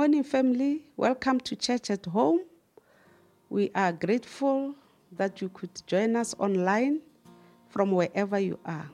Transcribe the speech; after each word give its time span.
morning, 0.00 0.24
family. 0.24 0.80
Welcome 0.96 1.40
to 1.40 1.54
Church 1.54 1.90
at 1.90 2.06
Home. 2.06 2.40
We 3.50 3.70
are 3.74 3.92
grateful 3.92 4.74
that 5.12 5.42
you 5.42 5.50
could 5.50 5.68
join 5.86 6.16
us 6.16 6.34
online 6.38 7.02
from 7.68 7.90
wherever 7.90 8.38
you 8.38 8.58
are. 8.64 8.88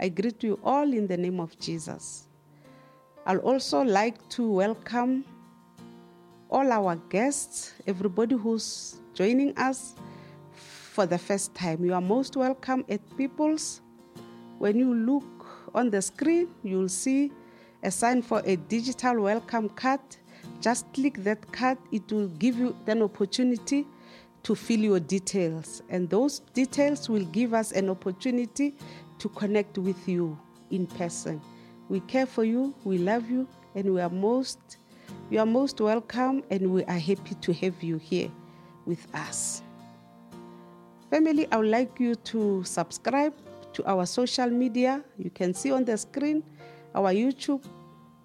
I 0.00 0.08
greet 0.08 0.42
you 0.42 0.58
all 0.64 0.90
in 0.90 1.06
the 1.06 1.18
name 1.18 1.38
of 1.38 1.58
Jesus. 1.58 2.28
I'll 3.26 3.40
also 3.40 3.82
like 3.82 4.26
to 4.30 4.50
welcome 4.50 5.22
all 6.48 6.72
our 6.72 6.96
guests, 7.10 7.74
everybody 7.86 8.36
who's 8.36 9.02
joining 9.12 9.54
us 9.58 9.96
for 10.54 11.04
the 11.04 11.18
first 11.18 11.54
time. 11.54 11.84
You 11.84 11.92
are 11.92 12.00
most 12.00 12.38
welcome 12.38 12.86
at 12.88 13.02
Peoples. 13.18 13.82
When 14.58 14.78
you 14.78 14.94
look 14.94 15.46
on 15.74 15.90
the 15.90 16.00
screen, 16.00 16.48
you'll 16.62 16.88
see 16.88 17.32
a 17.82 17.90
sign 17.90 18.22
for 18.22 18.42
a 18.44 18.56
digital 18.56 19.20
welcome 19.20 19.68
card. 19.68 20.00
Just 20.60 20.92
click 20.92 21.22
that 21.24 21.50
card, 21.52 21.78
it 21.92 22.10
will 22.10 22.28
give 22.28 22.56
you 22.56 22.76
an 22.86 23.02
opportunity 23.02 23.86
to 24.42 24.54
fill 24.54 24.78
your 24.78 25.00
details, 25.00 25.82
and 25.88 26.08
those 26.08 26.38
details 26.54 27.08
will 27.08 27.24
give 27.26 27.52
us 27.52 27.72
an 27.72 27.90
opportunity 27.90 28.74
to 29.18 29.28
connect 29.30 29.76
with 29.78 30.08
you 30.08 30.38
in 30.70 30.86
person. 30.86 31.40
We 31.88 32.00
care 32.00 32.26
for 32.26 32.44
you, 32.44 32.74
we 32.84 32.98
love 32.98 33.28
you, 33.28 33.48
and 33.74 33.92
we 33.92 34.00
are 34.00 34.10
most 34.10 34.78
you 35.30 35.40
are 35.40 35.46
most 35.46 35.80
welcome 35.80 36.42
and 36.50 36.72
we 36.72 36.84
are 36.84 36.98
happy 36.98 37.34
to 37.40 37.52
have 37.52 37.82
you 37.82 37.96
here 37.96 38.30
with 38.86 39.06
us. 39.14 39.62
Family, 41.10 41.46
I 41.50 41.56
would 41.56 41.68
like 41.68 42.00
you 42.00 42.14
to 42.14 42.62
subscribe 42.64 43.34
to 43.72 43.84
our 43.88 44.06
social 44.06 44.48
media. 44.48 45.04
You 45.18 45.30
can 45.30 45.54
see 45.54 45.70
on 45.72 45.84
the 45.84 45.96
screen 45.96 46.42
our 46.96 47.12
YouTube, 47.12 47.62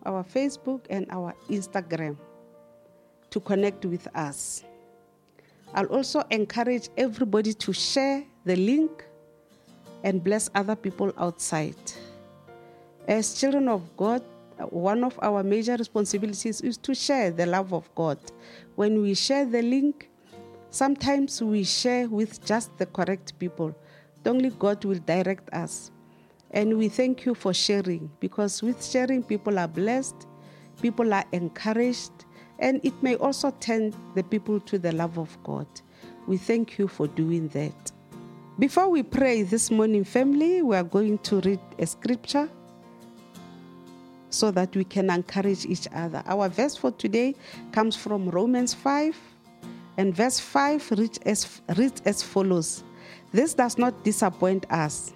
our 0.06 0.24
Facebook, 0.24 0.82
and 0.90 1.06
our 1.12 1.36
Instagram 1.50 2.16
to 3.30 3.40
connect 3.40 3.86
with 3.86 4.08
us. 4.16 4.64
I'll 5.74 5.88
also 5.88 6.24
encourage 6.32 6.90
everybody 6.98 7.54
to 7.54 7.74
share 7.74 8.24
the 8.46 8.56
link 8.56 9.06
and 10.04 10.24
bless 10.24 10.50
other 10.56 10.76
people 10.76 11.14
outside. 11.18 11.76
As 13.08 13.40
children 13.40 13.68
of 13.68 13.82
God, 13.98 14.24
one 14.70 15.04
of 15.04 15.18
our 15.22 15.44
major 15.44 15.76
responsibilities 15.76 16.62
is 16.62 16.78
to 16.78 16.94
share 16.94 17.32
the 17.32 17.46
love 17.46 17.74
of 17.74 17.94
God. 17.96 18.20
When 18.76 19.02
we 19.02 19.14
share 19.14 19.46
the 19.46 19.62
link, 19.62 20.10
sometimes 20.70 21.42
we 21.42 21.64
share 21.64 22.08
with 22.08 22.44
just 22.46 22.78
the 22.78 22.86
correct 22.86 23.38
people. 23.40 23.76
Only 24.26 24.50
God 24.52 24.86
will 24.86 25.00
direct 25.00 25.52
us 25.54 25.92
and 26.52 26.78
we 26.78 26.90
thank 26.90 27.26
you 27.26 27.34
for 27.34 27.54
sharing 27.54 28.12
because 28.20 28.62
with 28.62 28.86
sharing, 28.86 29.24
people 29.24 29.58
are 29.58 29.70
blessed, 29.70 30.28
people 30.82 31.14
are 31.14 31.24
encouraged, 31.32 32.12
and 32.60 32.82
it 32.84 32.94
may 33.02 33.16
also 33.16 33.52
turn 33.62 33.94
the 34.16 34.24
people 34.24 34.60
to 34.60 34.78
the 34.78 34.92
love 34.92 35.18
of 35.18 35.36
God. 35.44 35.66
We 36.28 36.38
thank 36.38 36.78
you 36.78 36.90
for 36.90 37.08
doing 37.08 37.48
that. 37.50 37.92
Before 38.60 38.90
we 38.90 39.02
pray 39.02 39.44
this 39.44 39.72
morning, 39.72 40.04
family, 40.04 40.62
we 40.62 40.76
are 40.76 40.84
going 40.84 41.20
to 41.20 41.40
read 41.40 41.60
a 41.80 41.88
scripture 41.88 42.50
so 44.30 44.52
that 44.52 44.76
we 44.76 44.84
can 44.84 45.10
encourage 45.10 45.66
each 45.66 45.88
other. 45.94 46.22
Our 46.26 46.50
verse 46.50 46.76
for 46.76 46.92
today 46.92 47.34
comes 47.72 47.96
from 47.96 48.30
Romans 48.30 48.74
5, 48.74 49.18
and 49.98 50.14
verse 50.14 50.40
5 50.40 50.92
reads 50.92 51.18
as, 51.26 51.62
reads 51.78 52.02
as 52.06 52.22
follows 52.22 52.84
This 53.32 53.54
does 53.54 53.78
not 53.78 54.04
disappoint 54.04 54.70
us 54.70 55.14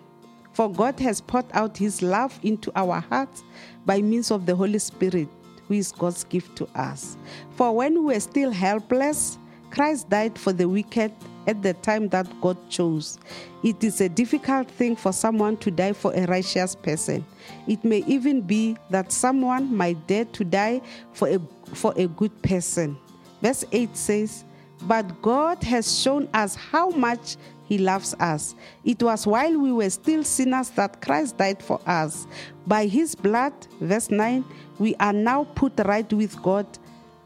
for 0.56 0.72
God 0.72 0.98
has 1.02 1.20
poured 1.20 1.46
out 1.52 1.78
his 1.78 2.02
love 2.02 2.40
into 2.42 2.72
our 2.78 3.02
hearts 3.02 3.44
by 3.86 4.02
means 4.02 4.32
of 4.32 4.46
the 4.46 4.56
Holy 4.56 4.80
Spirit, 4.80 5.28
who 5.68 5.74
is 5.74 5.92
God's 5.92 6.24
gift 6.24 6.56
to 6.56 6.68
us. 6.76 7.18
For 7.58 7.76
when 7.76 7.94
we 7.96 8.14
were 8.14 8.20
still 8.22 8.52
helpless, 8.52 9.38
Christ 9.70 10.10
died 10.10 10.40
for 10.40 10.54
the 10.54 10.70
wicked 10.70 11.12
at 11.46 11.62
the 11.62 11.74
time 11.74 12.08
that 12.10 12.26
God 12.40 12.58
chose. 12.70 13.20
It 13.64 13.84
is 13.84 14.00
a 14.00 14.08
difficult 14.08 14.72
thing 14.72 14.96
for 14.96 15.12
someone 15.12 15.58
to 15.58 15.70
die 15.72 15.92
for 15.92 16.14
a 16.14 16.26
righteous 16.26 16.74
person. 16.74 17.26
It 17.68 17.84
may 17.84 18.06
even 18.08 18.40
be 18.40 18.78
that 18.92 19.12
someone 19.12 19.76
might 19.76 20.08
dare 20.08 20.24
to 20.24 20.46
die 20.46 20.82
for 21.12 21.28
a, 21.28 21.40
for 21.74 21.94
a 21.98 22.08
good 22.08 22.42
person. 22.42 22.98
Verse 23.42 23.66
8 23.74 23.98
says, 23.98 24.46
But 24.84 25.22
God 25.22 25.62
has 25.64 26.00
shown 26.02 26.30
us 26.34 26.56
how 26.56 26.92
much 26.92 27.36
He 27.66 27.78
loves 27.78 28.14
us. 28.20 28.56
It 28.84 29.02
was 29.02 29.26
while 29.26 29.60
we 29.60 29.72
were 29.72 29.90
still 29.90 30.24
sinners 30.24 30.70
that 30.72 31.02
Christ 31.02 31.38
died 31.38 31.62
for 31.62 31.80
us. 31.86 32.28
By 32.68 32.86
His 32.86 33.16
blood, 33.16 33.54
verse 33.80 34.10
9, 34.10 34.44
we 34.80 34.96
are 34.96 35.14
now 35.14 35.46
put 35.56 35.80
right 35.86 36.12
with 36.14 36.42
God. 36.42 36.68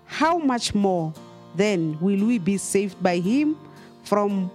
How 0.06 0.38
much 0.38 0.74
more? 0.74 1.14
then 1.56 1.98
will 2.00 2.26
we 2.26 2.38
be 2.38 2.58
saved 2.58 3.02
by 3.02 3.18
him 3.18 3.58
from 4.04 4.52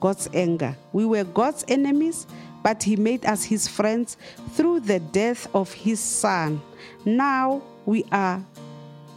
God's 0.00 0.28
anger. 0.34 0.76
We 0.92 1.06
were 1.06 1.24
God's 1.24 1.64
enemies, 1.68 2.26
but 2.62 2.82
he 2.82 2.96
made 2.96 3.24
us 3.24 3.44
his 3.44 3.68
friends 3.68 4.16
through 4.52 4.80
the 4.80 5.00
death 5.00 5.48
of 5.54 5.72
his 5.72 6.00
son. 6.00 6.60
Now 7.04 7.62
we 7.86 8.04
are 8.12 8.44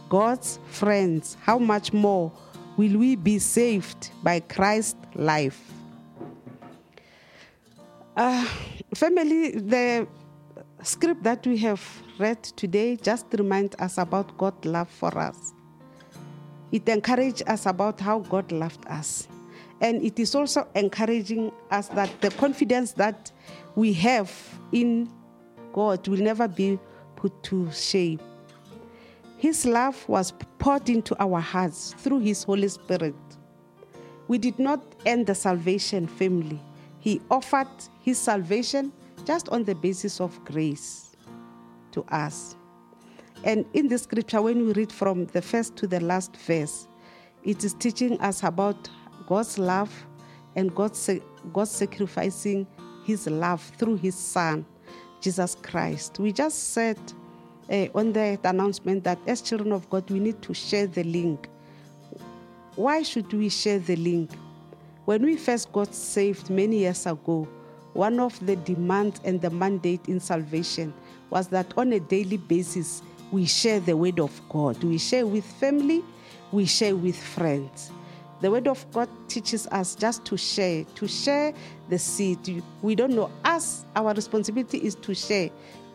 God's 0.08 0.58
friends. 0.70 1.36
How 1.42 1.58
much 1.58 1.92
more 1.92 2.32
will 2.76 2.98
we 2.98 3.16
be 3.16 3.38
saved 3.38 4.10
by 4.22 4.40
Christ's 4.40 4.96
life? 5.14 5.60
Uh, 8.18 8.44
family, 8.94 9.52
the 9.52 10.04
script 10.82 11.22
that 11.22 11.46
we 11.46 11.56
have 11.56 11.80
read 12.18 12.42
today 12.42 12.96
just 12.96 13.26
reminds 13.38 13.76
us 13.76 13.96
about 13.96 14.36
God's 14.36 14.64
love 14.64 14.90
for 14.90 15.16
us. 15.16 15.52
It 16.72 16.88
encourages 16.88 17.46
us 17.46 17.66
about 17.66 18.00
how 18.00 18.18
God 18.18 18.50
loved 18.50 18.84
us. 18.88 19.28
And 19.80 20.02
it 20.02 20.18
is 20.18 20.34
also 20.34 20.66
encouraging 20.74 21.52
us 21.70 21.86
that 21.90 22.20
the 22.20 22.30
confidence 22.30 22.90
that 22.94 23.30
we 23.76 23.92
have 23.92 24.32
in 24.72 25.08
God 25.72 26.08
will 26.08 26.18
never 26.18 26.48
be 26.48 26.76
put 27.14 27.40
to 27.44 27.70
shame. 27.70 28.18
His 29.36 29.64
love 29.64 30.04
was 30.08 30.32
poured 30.58 30.88
into 30.88 31.14
our 31.22 31.38
hearts 31.38 31.94
through 31.98 32.18
His 32.18 32.42
Holy 32.42 32.66
Spirit. 32.66 33.14
We 34.26 34.38
did 34.38 34.58
not 34.58 34.82
end 35.06 35.28
the 35.28 35.36
salvation 35.36 36.08
family. 36.08 36.60
He 37.08 37.22
offered 37.30 37.68
His 38.02 38.18
salvation 38.18 38.92
just 39.24 39.48
on 39.48 39.64
the 39.64 39.74
basis 39.74 40.20
of 40.20 40.44
grace 40.44 41.16
to 41.92 42.04
us. 42.14 42.54
And 43.44 43.64
in 43.72 43.88
the 43.88 43.96
scripture, 43.96 44.42
when 44.42 44.66
we 44.66 44.74
read 44.74 44.92
from 44.92 45.24
the 45.24 45.40
first 45.40 45.74
to 45.76 45.86
the 45.86 46.00
last 46.00 46.36
verse, 46.36 46.86
it 47.44 47.64
is 47.64 47.72
teaching 47.72 48.20
us 48.20 48.42
about 48.42 48.90
God's 49.26 49.58
love 49.58 49.90
and 50.54 50.74
God's, 50.74 51.08
God 51.54 51.68
sacrificing 51.68 52.66
his 53.06 53.26
love 53.26 53.62
through 53.78 53.96
his 53.96 54.14
son, 54.14 54.66
Jesus 55.22 55.54
Christ. 55.62 56.18
We 56.18 56.30
just 56.30 56.74
said 56.74 56.98
uh, 57.70 57.86
on 57.94 58.12
the 58.12 58.38
announcement 58.44 59.04
that 59.04 59.18
as 59.26 59.40
children 59.40 59.72
of 59.72 59.88
God, 59.88 60.10
we 60.10 60.20
need 60.20 60.42
to 60.42 60.52
share 60.52 60.86
the 60.86 61.04
link. 61.04 61.48
Why 62.76 63.02
should 63.02 63.32
we 63.32 63.48
share 63.48 63.78
the 63.78 63.96
link? 63.96 64.30
When 65.08 65.22
we 65.22 65.36
first 65.36 65.72
got 65.72 65.94
saved 65.94 66.50
many 66.50 66.80
years 66.80 67.06
ago, 67.06 67.48
one 67.94 68.20
of 68.20 68.38
the 68.44 68.56
demands 68.56 69.22
and 69.24 69.40
the 69.40 69.48
mandate 69.48 70.06
in 70.06 70.20
salvation 70.20 70.92
was 71.30 71.48
that 71.48 71.72
on 71.78 71.94
a 71.94 71.98
daily 71.98 72.36
basis, 72.36 73.00
we 73.32 73.46
share 73.46 73.80
the 73.80 73.96
word 73.96 74.20
of 74.20 74.38
God. 74.50 74.84
We 74.84 74.98
share 74.98 75.26
with 75.26 75.46
family, 75.46 76.04
we 76.52 76.66
share 76.66 76.94
with 76.94 77.16
friends. 77.16 77.90
The 78.42 78.50
word 78.50 78.68
of 78.68 78.84
God 78.92 79.08
teaches 79.28 79.66
us 79.68 79.94
just 79.94 80.26
to 80.26 80.36
share, 80.36 80.84
to 80.96 81.08
share 81.08 81.54
the 81.88 81.98
seed. 81.98 82.62
We 82.82 82.94
don't 82.94 83.14
know 83.14 83.30
us, 83.46 83.86
our 83.96 84.12
responsibility 84.12 84.76
is 84.76 84.94
to 84.96 85.14
share 85.14 85.48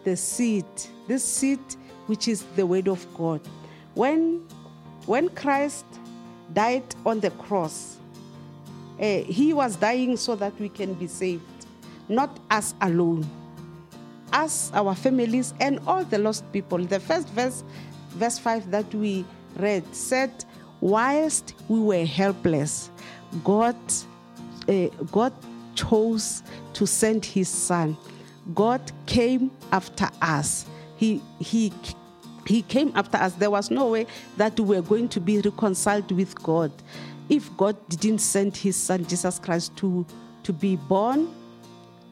the 0.05 0.17
seed, 0.17 0.65
this 1.07 1.23
seed 1.23 1.59
which 2.07 2.27
is 2.27 2.45
the 2.55 2.65
word 2.65 2.87
of 2.87 3.05
God. 3.13 3.41
When 3.93 4.39
when 5.05 5.29
Christ 5.29 5.85
died 6.51 6.95
on 7.05 7.19
the 7.19 7.29
cross, 7.29 7.92
uh, 8.99 9.23
he 9.23 9.53
was 9.53 9.75
dying 9.75 10.17
so 10.17 10.35
that 10.35 10.57
we 10.59 10.69
can 10.69 10.93
be 10.93 11.07
saved, 11.07 11.43
not 12.09 12.39
us 12.49 12.73
alone 12.81 13.27
us, 14.33 14.71
our 14.73 14.95
families, 14.95 15.53
and 15.59 15.79
all 15.87 16.03
the 16.03 16.17
lost 16.17 16.51
people. 16.51 16.79
The 16.79 16.99
first 16.99 17.29
verse, 17.29 17.63
verse 18.09 18.37
5 18.39 18.71
that 18.71 18.93
we 18.93 19.23
read 19.57 19.83
said, 19.95 20.43
Whilst 20.81 21.53
we 21.69 21.79
were 21.79 22.05
helpless, 22.05 22.89
God, 23.43 23.77
uh, 24.67 24.87
God 25.11 25.33
chose 25.75 26.43
to 26.73 26.85
send 26.85 27.23
his 27.23 27.47
son. 27.47 27.95
God 28.53 28.81
came 29.05 29.51
after 29.71 30.09
us. 30.21 30.65
He, 30.97 31.21
he, 31.39 31.71
he 32.45 32.63
came 32.63 32.91
after 32.95 33.17
us. 33.17 33.33
There 33.33 33.51
was 33.51 33.71
no 33.71 33.87
way 33.87 34.07
that 34.35 34.59
we 34.59 34.75
were 34.75 34.81
going 34.81 35.07
to 35.09 35.21
be 35.21 35.39
reconciled 35.39 36.11
with 36.11 36.35
God 36.43 36.71
if 37.29 37.55
God 37.57 37.77
didn't 37.89 38.19
send 38.19 38.55
his 38.55 38.75
son, 38.75 39.05
Jesus 39.05 39.39
Christ, 39.39 39.75
to, 39.77 40.05
to 40.43 40.53
be 40.53 40.75
born, 40.75 41.33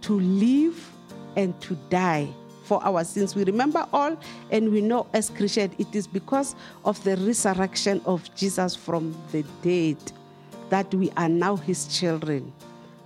to 0.02 0.20
live, 0.20 0.92
and 1.36 1.60
to 1.62 1.76
die 1.90 2.28
for 2.64 2.84
our 2.84 3.04
sins. 3.04 3.36
We 3.36 3.44
remember 3.44 3.88
all, 3.92 4.18
and 4.50 4.72
we 4.72 4.82
know 4.82 5.08
as 5.14 5.30
Christians 5.30 5.74
it 5.78 5.94
is 5.94 6.08
because 6.08 6.56
of 6.86 7.02
the 7.04 7.18
resurrection 7.18 8.02
of 8.06 8.34
Jesus 8.36 8.76
from 8.76 9.16
the 9.32 9.44
dead 9.62 9.98
that 10.70 10.94
we 10.94 11.12
are 11.18 11.30
now 11.30 11.58
his 11.58 11.88
children. 11.88 12.54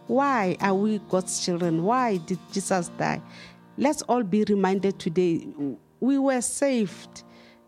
Why 0.08 0.56
are 0.62 0.76
we 0.76 1.00
God's 1.10 1.44
children? 1.44 1.84
Why 1.84 2.18
did 2.18 2.38
Jesus 2.52 2.90
die? 2.90 3.22
Let's 3.78 4.04
all 4.04 4.24
be 4.24 4.44
reminded 4.44 5.00
today 5.00 5.48
we 6.00 6.20
were 6.20 6.42
saved. 6.42 7.24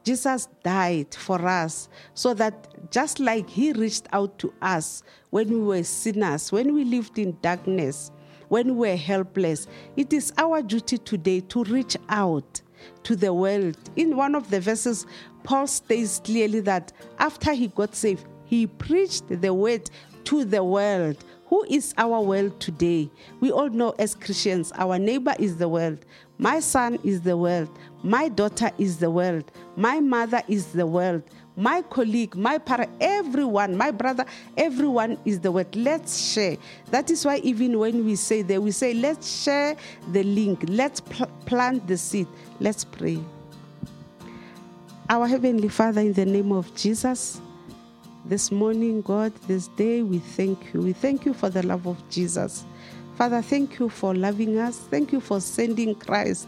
Jesus 0.08 0.48
died 0.64 1.14
for 1.14 1.46
us 1.46 1.90
so 2.14 2.34
that 2.36 2.90
just 2.92 3.20
like 3.20 3.50
he 3.50 3.74
reached 3.74 4.08
out 4.14 4.40
to 4.40 4.54
us 4.62 5.04
when 5.32 5.50
we 5.50 5.60
were 5.60 5.84
sinners, 5.84 6.50
when 6.50 6.74
we 6.74 6.86
lived 6.86 7.20
in 7.20 7.38
darkness, 7.42 8.10
when 8.48 8.78
we 8.78 8.88
were 8.88 8.96
helpless. 8.96 9.68
It 9.98 10.14
is 10.14 10.32
our 10.38 10.62
duty 10.62 10.98
today 10.98 11.42
to 11.42 11.66
reach 11.66 11.98
out 12.08 12.62
to 13.04 13.18
the 13.18 13.34
world. 13.34 13.78
In 13.98 14.16
one 14.16 14.34
of 14.34 14.50
the 14.50 14.62
verses, 14.62 15.06
Paul 15.44 15.68
states 15.68 16.22
clearly 16.24 16.62
that 16.62 16.94
after 17.20 17.52
he 17.52 17.68
got 17.68 17.94
saved, 17.94 18.26
he 18.46 18.66
preached 18.66 19.28
the 19.28 19.54
word 19.54 19.90
to 20.24 20.46
the 20.46 20.64
world. 20.64 21.22
Who 21.48 21.66
is 21.70 21.94
our 21.98 22.22
world 22.22 22.62
today? 22.62 23.10
We 23.42 23.52
all 23.52 23.70
know 23.70 23.94
as 24.00 24.16
Christians, 24.16 24.72
our 24.76 24.98
neighbor 24.98 25.34
is 25.38 25.58
the 25.58 25.68
world. 25.68 26.06
My 26.38 26.60
son 26.60 27.00
is 27.04 27.22
the 27.22 27.36
world. 27.36 27.70
My 28.04 28.30
daughter 28.30 28.72
is 28.78 28.98
the 28.98 29.10
world. 29.10 29.52
My 29.76 30.00
mother 30.00 30.42
is 30.48 30.68
the 30.68 30.86
world 30.86 31.24
my 31.58 31.82
colleague, 31.82 32.36
my 32.36 32.60
parent, 32.60 32.92
everyone, 33.02 33.76
my 33.76 33.90
brother, 33.90 34.26
everyone 34.56 35.18
is 35.26 35.40
the 35.40 35.52
word. 35.52 35.76
Let's 35.76 36.32
share. 36.32 36.56
That 36.92 37.10
is 37.10 37.26
why 37.26 37.38
even 37.38 37.80
when 37.80 38.06
we 38.06 38.16
say 38.16 38.44
that, 38.44 38.62
we 38.62 38.70
say, 38.70 38.94
let's 38.94 39.44
share 39.44 39.76
the 40.12 40.24
link, 40.24 40.64
let's 40.68 41.00
pl- 41.02 41.32
plant 41.48 41.88
the 41.88 41.98
seed. 41.98 42.28
Let's 42.60 42.86
pray. 42.86 43.20
Our 45.10 45.28
Heavenly 45.28 45.70
Father, 45.70 46.02
in 46.02 46.14
the 46.14 46.26
name 46.26 46.52
of 46.52 46.74
Jesus, 46.76 47.42
this 48.24 48.52
morning, 48.52 49.02
God, 49.02 49.34
this 49.48 49.68
day, 49.70 50.04
we 50.04 50.20
thank 50.20 50.74
you. 50.74 50.82
We 50.82 50.94
thank 50.94 51.26
you 51.26 51.34
for 51.34 51.50
the 51.50 51.66
love 51.66 51.88
of 51.88 52.08
Jesus. 52.10 52.66
Father, 53.18 53.42
thank 53.42 53.80
you 53.80 53.90
for 53.90 54.14
loving 54.14 54.60
us. 54.60 54.78
Thank 54.78 55.12
you 55.12 55.20
for 55.20 55.42
sending 55.42 55.96
Christ 55.96 56.48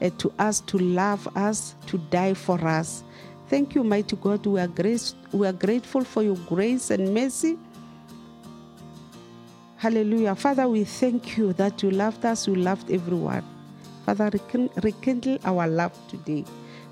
uh, 0.00 0.10
to 0.18 0.32
us 0.38 0.60
to 0.60 0.78
love 0.78 1.26
us, 1.36 1.74
to 1.88 1.98
die 1.98 2.34
for 2.34 2.64
us. 2.64 3.02
Thank 3.48 3.74
you, 3.74 3.82
mighty 3.82 4.14
God. 4.14 4.46
We 4.46 4.60
are, 4.60 4.68
grace, 4.68 5.16
we 5.32 5.44
are 5.44 5.52
grateful 5.52 6.04
for 6.04 6.22
your 6.22 6.36
grace 6.36 6.92
and 6.92 7.12
mercy. 7.12 7.58
Hallelujah. 9.76 10.36
Father, 10.36 10.68
we 10.68 10.84
thank 10.84 11.36
you 11.36 11.52
that 11.54 11.82
you 11.82 11.90
loved 11.90 12.24
us, 12.24 12.46
you 12.46 12.54
loved 12.54 12.92
everyone. 12.92 13.44
Father, 14.06 14.30
rekindle 14.84 15.38
our 15.44 15.66
love 15.66 15.98
today. 16.08 16.44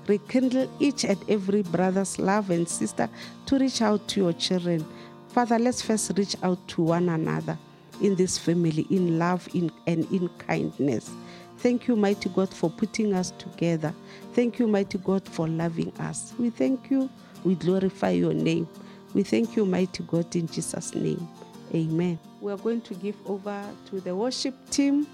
Rekindle 0.05 0.69
each 0.81 1.05
and 1.05 1.17
every 1.29 1.61
brother's 1.63 2.19
love 2.19 2.49
and 2.49 2.67
sister 2.67 3.09
to 3.45 3.57
reach 3.57 3.81
out 3.81 4.05
to 4.09 4.19
your 4.19 4.33
children. 4.33 4.85
Father, 5.29 5.57
let's 5.57 5.81
first 5.81 6.11
reach 6.17 6.35
out 6.43 6.59
to 6.67 6.81
one 6.81 7.07
another 7.07 7.57
in 8.01 8.15
this 8.15 8.37
family, 8.37 8.85
in 8.89 9.19
love 9.19 9.47
in, 9.53 9.71
and 9.87 10.09
in 10.11 10.29
kindness. 10.39 11.11
Thank 11.57 11.87
you, 11.87 11.95
mighty 11.95 12.29
God, 12.29 12.53
for 12.53 12.69
putting 12.69 13.13
us 13.13 13.31
together. 13.31 13.93
Thank 14.33 14.59
you, 14.59 14.67
mighty 14.67 14.97
God, 14.97 15.27
for 15.27 15.47
loving 15.47 15.93
us. 15.99 16.33
We 16.37 16.49
thank 16.49 16.91
you. 16.91 17.09
We 17.43 17.55
glorify 17.55 18.11
your 18.11 18.33
name. 18.33 18.67
We 19.13 19.23
thank 19.23 19.55
you, 19.55 19.65
mighty 19.65 20.03
God, 20.03 20.35
in 20.35 20.47
Jesus' 20.47 20.93
name. 20.95 21.27
Amen. 21.73 22.19
We 22.41 22.51
are 22.51 22.57
going 22.57 22.81
to 22.81 22.93
give 22.95 23.15
over 23.25 23.65
to 23.89 24.01
the 24.01 24.15
worship 24.15 24.55
team. 24.69 25.07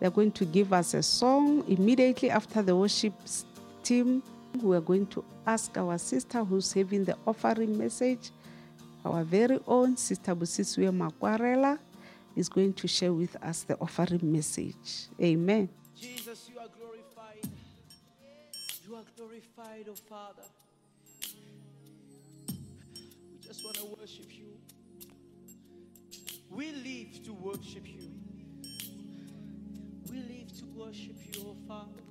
They're 0.00 0.10
going 0.10 0.32
to 0.32 0.44
give 0.44 0.72
us 0.72 0.94
a 0.94 1.02
song 1.02 1.64
immediately 1.68 2.30
after 2.30 2.62
the 2.62 2.74
worship 2.76 3.12
team. 3.82 4.22
We 4.62 4.76
are 4.76 4.80
going 4.80 5.06
to 5.08 5.24
ask 5.46 5.76
our 5.76 5.98
sister 5.98 6.44
who's 6.44 6.72
having 6.72 7.04
the 7.04 7.16
offering 7.26 7.76
message, 7.76 8.30
our 9.04 9.24
very 9.24 9.58
own 9.66 9.96
Sister 9.96 10.34
Busiswe 10.34 10.90
Makwarela, 10.90 11.78
is 12.36 12.48
going 12.48 12.72
to 12.72 12.86
share 12.86 13.12
with 13.12 13.34
us 13.42 13.64
the 13.64 13.76
offering 13.80 14.20
message. 14.22 15.08
Amen. 15.20 15.68
Jesus, 15.96 16.48
you 16.52 16.58
are 16.60 16.68
glorified. 16.78 17.48
You 18.86 18.94
are 18.94 19.04
glorified, 19.16 19.88
oh 19.90 19.94
Father. 20.08 20.42
We 23.32 23.38
just 23.44 23.64
want 23.64 23.76
to 23.76 23.86
worship 23.98 24.26
you. 24.30 24.56
We 26.50 26.70
live 26.72 27.24
to 27.24 27.32
worship 27.32 27.86
you. 27.88 28.10
We 30.10 30.18
live 30.18 30.56
to 30.58 30.64
worship 30.76 31.16
you, 31.26 31.42
oh 31.44 31.56
Father. 31.66 32.07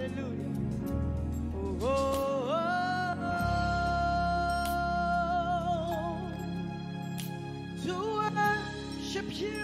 Hallelujah. 0.00 0.48
Oh, 1.54 1.76
oh, 1.82 2.56
oh, 5.84 6.32
to 7.84 7.94
worship 8.16 9.28
you, 9.38 9.60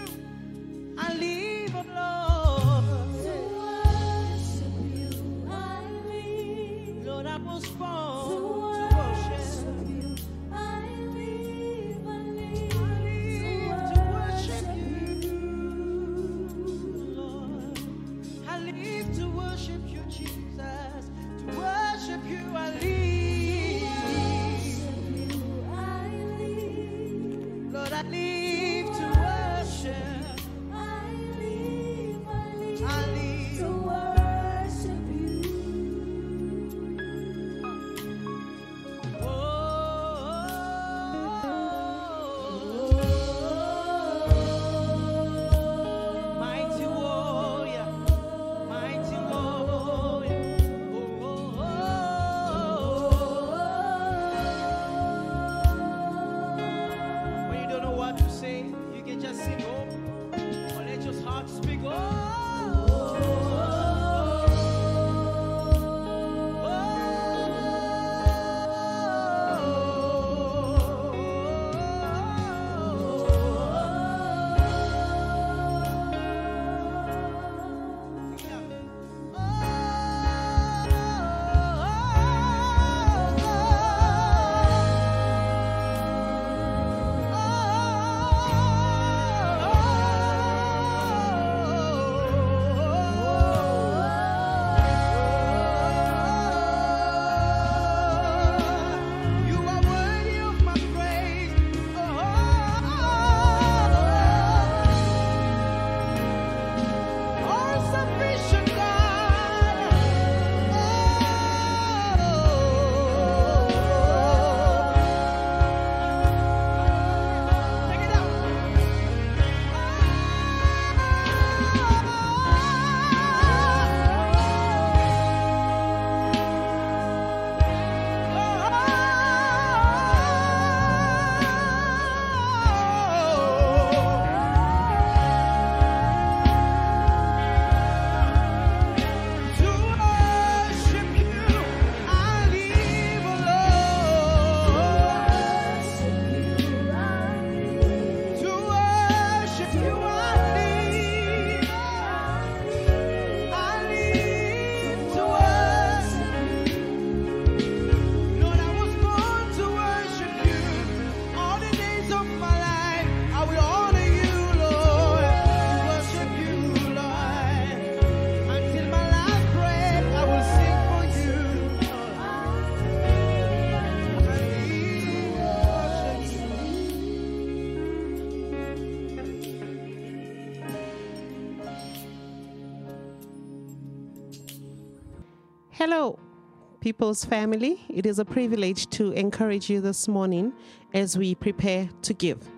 People's 186.86 187.24
Family. 187.24 187.84
It 187.88 188.06
is 188.06 188.20
a 188.20 188.24
privilege 188.24 188.86
to 188.90 189.10
encourage 189.10 189.68
you 189.68 189.80
this 189.80 190.06
morning 190.06 190.52
as 190.94 191.18
we 191.18 191.34
prepare 191.34 191.88
to 192.02 192.14
give. 192.14 192.48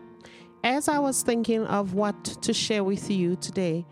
As 0.63 0.87
I 0.87 0.99
was 0.99 1.23
thinking 1.23 1.65
of 1.65 1.95
what 1.95 2.23
to 2.43 2.53
share 2.53 2.85
with 2.85 3.11
you 3.11 3.37
today, 3.37 3.87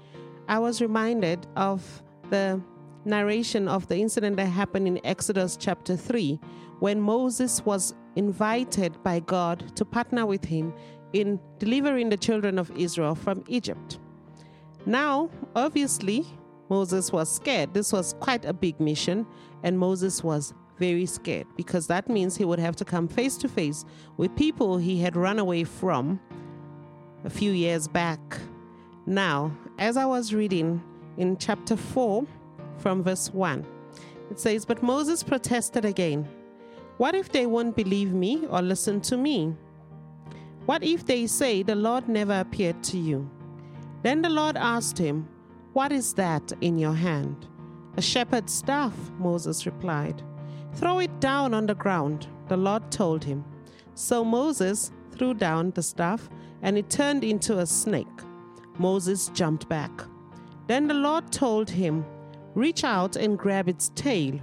I 0.46 0.58
was 0.58 0.82
reminded 0.82 1.46
of 1.56 2.02
the 2.28 2.60
narration 3.06 3.66
of 3.66 3.88
the 3.88 3.96
incident 3.96 4.36
that 4.36 4.44
happened 4.44 4.86
in 4.86 5.00
Exodus 5.06 5.56
chapter 5.58 5.96
3 5.96 6.38
when 6.80 7.00
Moses 7.00 7.64
was 7.64 7.94
invited 8.14 9.02
by 9.02 9.20
God 9.20 9.74
to 9.74 9.86
partner 9.86 10.26
with 10.26 10.44
him 10.44 10.74
in 11.14 11.40
delivering 11.58 12.10
the 12.10 12.18
children 12.18 12.58
of 12.58 12.70
Israel 12.76 13.14
from 13.14 13.42
Egypt. 13.48 14.00
Now, 14.84 15.30
obviously, 15.54 16.26
Moses 16.68 17.12
was 17.12 17.32
scared. 17.32 17.72
This 17.74 17.92
was 17.92 18.14
quite 18.20 18.44
a 18.44 18.52
big 18.52 18.80
mission, 18.80 19.26
and 19.62 19.78
Moses 19.78 20.24
was 20.24 20.54
very 20.78 21.06
scared 21.06 21.46
because 21.56 21.86
that 21.86 22.08
means 22.08 22.36
he 22.36 22.44
would 22.44 22.58
have 22.58 22.76
to 22.76 22.84
come 22.84 23.08
face 23.08 23.36
to 23.38 23.48
face 23.48 23.84
with 24.16 24.34
people 24.36 24.76
he 24.76 25.00
had 25.00 25.16
run 25.16 25.38
away 25.38 25.64
from 25.64 26.20
a 27.24 27.30
few 27.30 27.52
years 27.52 27.88
back. 27.88 28.20
Now, 29.06 29.56
as 29.78 29.96
I 29.96 30.04
was 30.04 30.34
reading 30.34 30.82
in 31.16 31.36
chapter 31.36 31.76
4 31.76 32.26
from 32.78 33.02
verse 33.02 33.32
1, 33.32 33.64
it 34.30 34.40
says, 34.40 34.64
But 34.64 34.82
Moses 34.82 35.22
protested 35.22 35.84
again. 35.84 36.28
What 36.98 37.14
if 37.14 37.30
they 37.30 37.46
won't 37.46 37.76
believe 37.76 38.12
me 38.12 38.46
or 38.48 38.62
listen 38.62 39.00
to 39.02 39.16
me? 39.16 39.54
What 40.64 40.82
if 40.82 41.06
they 41.06 41.26
say 41.26 41.62
the 41.62 41.74
Lord 41.74 42.08
never 42.08 42.40
appeared 42.40 42.82
to 42.84 42.98
you? 42.98 43.30
Then 44.02 44.22
the 44.22 44.30
Lord 44.30 44.56
asked 44.56 44.98
him, 44.98 45.28
What 45.76 45.92
is 45.92 46.14
that 46.14 46.54
in 46.62 46.78
your 46.78 46.94
hand? 46.94 47.46
A 47.98 48.00
shepherd's 48.00 48.54
staff, 48.54 48.94
Moses 49.18 49.66
replied. 49.66 50.22
Throw 50.76 51.00
it 51.00 51.20
down 51.20 51.52
on 51.52 51.66
the 51.66 51.74
ground, 51.74 52.28
the 52.48 52.56
Lord 52.56 52.90
told 52.90 53.22
him. 53.22 53.44
So 53.94 54.24
Moses 54.24 54.90
threw 55.10 55.34
down 55.34 55.72
the 55.72 55.82
staff, 55.82 56.30
and 56.62 56.78
it 56.78 56.88
turned 56.88 57.24
into 57.24 57.58
a 57.58 57.66
snake. 57.66 58.06
Moses 58.78 59.28
jumped 59.34 59.68
back. 59.68 59.90
Then 60.66 60.88
the 60.88 60.94
Lord 60.94 61.30
told 61.30 61.68
him, 61.68 62.06
Reach 62.54 62.82
out 62.82 63.16
and 63.16 63.38
grab 63.38 63.68
its 63.68 63.90
tail. 63.94 64.40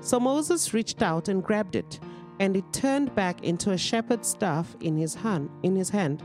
So 0.00 0.18
Moses 0.18 0.74
reached 0.74 1.00
out 1.00 1.28
and 1.28 1.44
grabbed 1.44 1.76
it, 1.76 2.00
and 2.40 2.56
it 2.56 2.72
turned 2.72 3.14
back 3.14 3.44
into 3.44 3.70
a 3.70 3.78
shepherd's 3.78 4.26
staff 4.26 4.74
in 4.80 4.96
his 4.96 5.14
hand. 5.14 5.48
In 5.62 5.76
his 5.76 5.90
hand. 5.90 6.24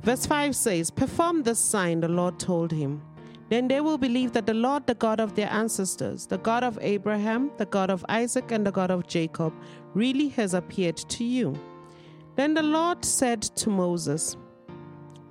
Verse 0.00 0.24
5 0.24 0.56
says, 0.56 0.90
Perform 0.90 1.42
this 1.42 1.58
sign, 1.58 2.00
the 2.00 2.08
Lord 2.08 2.38
told 2.38 2.72
him. 2.72 3.02
Then 3.50 3.68
they 3.68 3.80
will 3.80 3.98
believe 3.98 4.32
that 4.32 4.46
the 4.46 4.54
Lord, 4.54 4.86
the 4.86 4.94
God 4.94 5.20
of 5.20 5.34
their 5.34 5.50
ancestors, 5.50 6.26
the 6.26 6.38
God 6.38 6.64
of 6.64 6.78
Abraham, 6.80 7.50
the 7.58 7.66
God 7.66 7.90
of 7.90 8.04
Isaac, 8.08 8.50
and 8.50 8.66
the 8.66 8.72
God 8.72 8.90
of 8.90 9.06
Jacob, 9.06 9.52
really 9.92 10.28
has 10.28 10.54
appeared 10.54 10.96
to 10.96 11.24
you. 11.24 11.54
Then 12.36 12.54
the 12.54 12.62
Lord 12.62 13.04
said 13.04 13.42
to 13.42 13.70
Moses, 13.70 14.36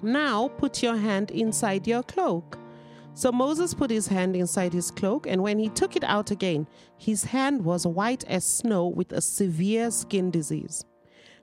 Now 0.01 0.47
put 0.47 0.83
your 0.83 0.95
hand 0.95 1.31
inside 1.31 1.87
your 1.87 2.03
cloak. 2.03 2.57
So 3.15 3.31
Moses 3.31 3.73
put 3.73 3.91
his 3.91 4.07
hand 4.07 4.35
inside 4.35 4.73
his 4.73 4.89
cloak, 4.89 5.27
and 5.27 5.43
when 5.43 5.59
he 5.59 5.69
took 5.69 5.95
it 5.95 6.03
out 6.03 6.31
again, 6.31 6.67
his 6.97 7.25
hand 7.25 7.63
was 7.63 7.85
white 7.85 8.23
as 8.25 8.43
snow 8.43 8.87
with 8.87 9.11
a 9.11 9.21
severe 9.21 9.91
skin 9.91 10.31
disease. 10.31 10.83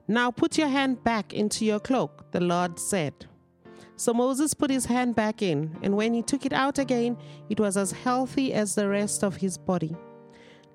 Now 0.07 0.31
put 0.31 0.57
your 0.57 0.67
hand 0.67 1.03
back 1.03 1.33
into 1.33 1.63
your 1.63 1.79
cloak, 1.79 2.31
the 2.31 2.41
Lord 2.41 2.77
said. 2.79 3.27
So 4.01 4.15
Moses 4.15 4.55
put 4.55 4.71
his 4.71 4.85
hand 4.85 5.13
back 5.13 5.43
in, 5.43 5.77
and 5.83 5.95
when 5.95 6.15
he 6.15 6.23
took 6.23 6.43
it 6.43 6.53
out 6.53 6.79
again, 6.79 7.15
it 7.51 7.59
was 7.59 7.77
as 7.77 7.91
healthy 7.91 8.51
as 8.51 8.73
the 8.73 8.89
rest 8.89 9.23
of 9.23 9.35
his 9.35 9.59
body. 9.59 9.95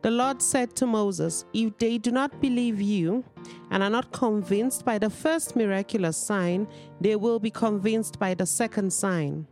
The 0.02 0.12
Lord 0.12 0.40
said 0.40 0.76
to 0.76 0.86
Moses, 0.86 1.44
If 1.52 1.76
they 1.78 1.98
do 1.98 2.12
not 2.12 2.40
believe 2.40 2.80
you 2.80 3.24
and 3.72 3.82
are 3.82 3.90
not 3.90 4.12
convinced 4.12 4.84
by 4.84 4.98
the 4.98 5.10
first 5.10 5.56
miraculous 5.56 6.16
sign, 6.16 6.68
they 7.00 7.16
will 7.16 7.40
be 7.40 7.50
convinced 7.50 8.20
by 8.20 8.34
the 8.34 8.46
second 8.46 8.92
sign. 8.92 9.48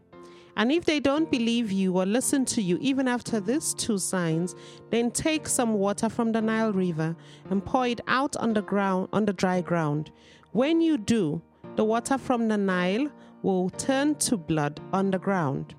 And 0.57 0.71
if 0.71 0.85
they 0.85 1.01
don't 1.01 1.29
believe 1.29 1.73
you 1.73 1.99
or 1.99 2.07
listen 2.07 2.45
to 2.55 2.63
you 2.63 2.79
even 2.81 3.09
after 3.09 3.41
these 3.41 3.75
two 3.75 3.99
signs, 3.99 4.55
then 4.91 5.11
take 5.11 5.49
some 5.49 5.75
water 5.75 6.09
from 6.09 6.31
the 6.31 6.41
Nile 6.41 6.73
River 6.73 7.17
and 7.51 7.65
pour 7.65 7.89
it 7.89 8.03
out 8.07 8.37
on 8.37 8.55
the 8.55 8.63
ground 8.63 9.09
on 9.13 9.25
the 9.25 9.33
dry 9.33 9.63
ground. 9.63 10.13
When 10.53 10.81
you 10.81 10.97
do, 10.97 11.43
the 11.75 11.85
water 11.85 12.19
from 12.19 12.47
the 12.47 12.57
Nile 12.57 13.11
will 13.45 13.69
turn 13.69 14.15
to 14.15 14.39
blood 14.39 14.81
on 14.93 15.11
the 15.11 15.19
ground. 15.19 15.75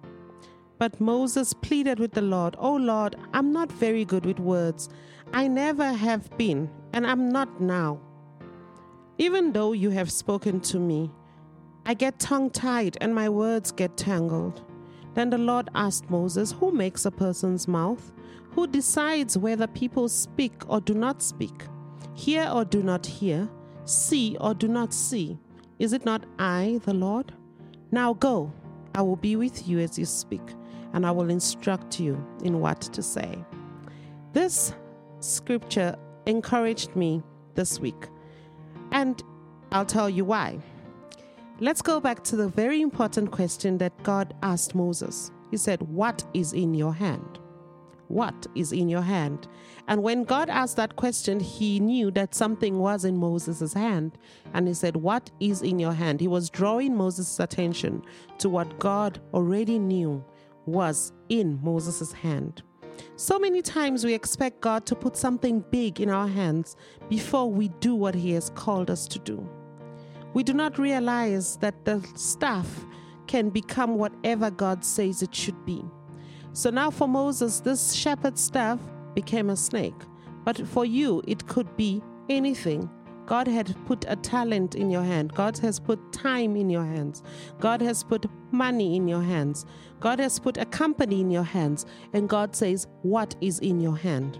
But 0.77 1.01
Moses 1.01 1.51
pleaded 1.51 1.99
with 1.99 2.11
the 2.11 2.21
Lord, 2.21 2.55
Oh 2.59 2.75
Lord, 2.75 3.15
I'm 3.33 3.51
not 3.51 3.71
very 3.71 4.05
good 4.05 4.25
with 4.25 4.39
words. 4.39 4.87
I 5.33 5.47
never 5.47 5.91
have 5.91 6.29
been, 6.37 6.69
and 6.93 7.07
I'm 7.07 7.29
not 7.29 7.59
now. 7.59 7.99
Even 9.17 9.51
though 9.51 9.71
you 9.71 9.89
have 9.89 10.11
spoken 10.11 10.59
to 10.61 10.79
me, 10.79 11.11
I 11.85 11.95
get 11.95 12.19
tongue 12.19 12.51
tied 12.51 12.97
and 13.01 13.15
my 13.15 13.29
words 13.29 13.71
get 13.71 13.97
tangled. 13.97 14.63
Then 15.15 15.31
the 15.31 15.37
Lord 15.37 15.69
asked 15.73 16.09
Moses, 16.09 16.51
Who 16.51 16.71
makes 16.71 17.05
a 17.05 17.11
person's 17.11 17.67
mouth? 17.67 18.11
Who 18.51 18.67
decides 18.67 19.37
whether 19.37 19.67
people 19.67 20.07
speak 20.07 20.53
or 20.67 20.81
do 20.81 20.93
not 20.93 21.23
speak? 21.23 21.63
Hear 22.13 22.49
or 22.53 22.63
do 22.63 22.83
not 22.83 23.05
hear? 23.05 23.49
See 23.85 24.37
or 24.39 24.53
do 24.53 24.67
not 24.67 24.93
see? 24.93 25.39
Is 25.79 25.93
it 25.93 26.05
not 26.05 26.25
I, 26.37 26.79
the 26.85 26.93
Lord? 26.93 27.33
Now 27.95 28.11
go, 28.11 28.51
I 28.93 29.01
will 29.03 29.15
be 29.15 29.37
with 29.37 29.69
you 29.69 29.79
as 29.79 29.97
you 29.97 30.03
speak, 30.03 30.41
and 30.91 31.05
I 31.05 31.11
will 31.11 31.29
instruct 31.29 31.97
you 31.97 32.21
in 32.43 32.59
what 32.59 32.81
to 32.81 33.01
say. 33.01 33.41
This 34.33 34.73
scripture 35.21 35.95
encouraged 36.25 36.93
me 36.97 37.23
this 37.53 37.79
week, 37.79 38.09
and 38.91 39.23
I'll 39.71 39.85
tell 39.85 40.09
you 40.09 40.25
why. 40.25 40.59
Let's 41.61 41.81
go 41.81 42.01
back 42.01 42.21
to 42.25 42.35
the 42.35 42.49
very 42.49 42.81
important 42.81 43.31
question 43.31 43.77
that 43.77 44.03
God 44.03 44.33
asked 44.43 44.75
Moses. 44.75 45.31
He 45.49 45.55
said, 45.55 45.81
What 45.83 46.21
is 46.33 46.51
in 46.51 46.73
your 46.73 46.93
hand? 46.93 47.39
What 48.07 48.47
is 48.55 48.71
in 48.71 48.89
your 48.89 49.01
hand? 49.01 49.47
And 49.87 50.03
when 50.03 50.23
God 50.23 50.49
asked 50.49 50.77
that 50.77 50.95
question, 50.95 51.39
he 51.39 51.79
knew 51.79 52.11
that 52.11 52.35
something 52.35 52.79
was 52.79 53.05
in 53.05 53.17
Moses' 53.17 53.73
hand. 53.73 54.17
And 54.53 54.67
he 54.67 54.73
said, 54.73 54.95
What 54.95 55.31
is 55.39 55.61
in 55.61 55.79
your 55.79 55.93
hand? 55.93 56.21
He 56.21 56.27
was 56.27 56.49
drawing 56.49 56.95
Moses' 56.95 57.39
attention 57.39 58.03
to 58.39 58.49
what 58.49 58.79
God 58.79 59.19
already 59.33 59.79
knew 59.79 60.23
was 60.65 61.11
in 61.29 61.59
Moses' 61.63 62.11
hand. 62.11 62.63
So 63.17 63.39
many 63.39 63.61
times 63.61 64.03
we 64.05 64.13
expect 64.13 64.61
God 64.61 64.85
to 64.87 64.95
put 64.95 65.17
something 65.17 65.63
big 65.71 65.99
in 65.99 66.09
our 66.09 66.27
hands 66.27 66.75
before 67.09 67.49
we 67.49 67.69
do 67.79 67.95
what 67.95 68.15
he 68.15 68.31
has 68.31 68.49
called 68.51 68.89
us 68.89 69.07
to 69.09 69.19
do. 69.19 69.47
We 70.33 70.43
do 70.43 70.53
not 70.53 70.77
realize 70.77 71.57
that 71.57 71.85
the 71.85 72.05
staff 72.15 72.85
can 73.27 73.49
become 73.49 73.97
whatever 73.97 74.51
God 74.51 74.83
says 74.83 75.21
it 75.21 75.33
should 75.33 75.65
be. 75.65 75.83
So 76.55 76.69
now 76.69 76.89
for 76.89 77.05
Moses, 77.05 77.59
this 77.59 77.91
shepherd's 77.91 78.39
staff 78.39 78.79
became 79.13 79.49
a 79.49 79.57
snake. 79.57 80.01
But 80.45 80.65
for 80.65 80.85
you, 80.85 81.21
it 81.27 81.45
could 81.47 81.75
be 81.75 82.01
anything. 82.29 82.89
God 83.25 83.45
had 83.45 83.75
put 83.85 84.05
a 84.07 84.15
talent 84.15 84.73
in 84.73 84.89
your 84.89 85.03
hand. 85.03 85.33
God 85.33 85.57
has 85.57 85.81
put 85.81 86.13
time 86.13 86.55
in 86.55 86.69
your 86.69 86.85
hands. 86.85 87.23
God 87.59 87.81
has 87.81 88.05
put 88.05 88.27
money 88.53 88.95
in 88.95 89.05
your 89.05 89.21
hands. 89.21 89.65
God 89.99 90.19
has 90.19 90.39
put 90.39 90.55
a 90.55 90.65
company 90.65 91.19
in 91.19 91.29
your 91.29 91.43
hands. 91.43 91.85
And 92.13 92.29
God 92.29 92.55
says, 92.55 92.87
What 93.01 93.35
is 93.41 93.59
in 93.59 93.81
your 93.81 93.97
hand? 93.97 94.39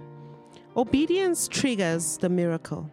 Obedience 0.77 1.49
triggers 1.49 2.17
the 2.19 2.29
miracle. 2.29 2.89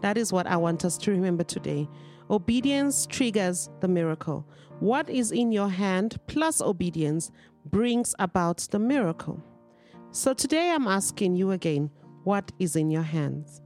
That 0.00 0.18
is 0.18 0.32
what 0.32 0.48
I 0.48 0.56
want 0.56 0.84
us 0.84 0.98
to 0.98 1.12
remember 1.12 1.44
today. 1.44 1.88
Obedience 2.28 3.06
triggers 3.06 3.70
the 3.80 3.86
miracle. 3.86 4.44
What 4.80 5.08
is 5.08 5.30
in 5.30 5.52
your 5.52 5.68
hand 5.68 6.18
plus 6.26 6.60
obedience 6.60 7.30
brings 7.64 8.16
about 8.18 8.58
the 8.72 8.80
miracle. 8.80 9.40
So 10.10 10.34
today 10.34 10.72
I'm 10.72 10.88
asking 10.88 11.36
you 11.36 11.52
again 11.52 11.90
what 12.24 12.50
is 12.58 12.74
in 12.74 12.90
your 12.90 13.02
hands? 13.02 13.62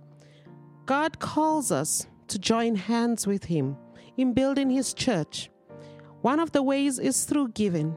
God 0.85 1.18
calls 1.20 1.73
us 1.73 2.07
to 2.29 2.38
join 2.38 2.75
hands 2.75 3.27
with 3.27 3.44
Him 3.44 3.79
in 4.18 4.35
building 4.35 4.68
His 4.68 4.92
church. 4.92 5.49
One 6.20 6.38
of 6.38 6.53
the 6.53 6.62
ways 6.62 6.99
is 6.99 7.25
through 7.25 7.53
giving. 7.53 7.96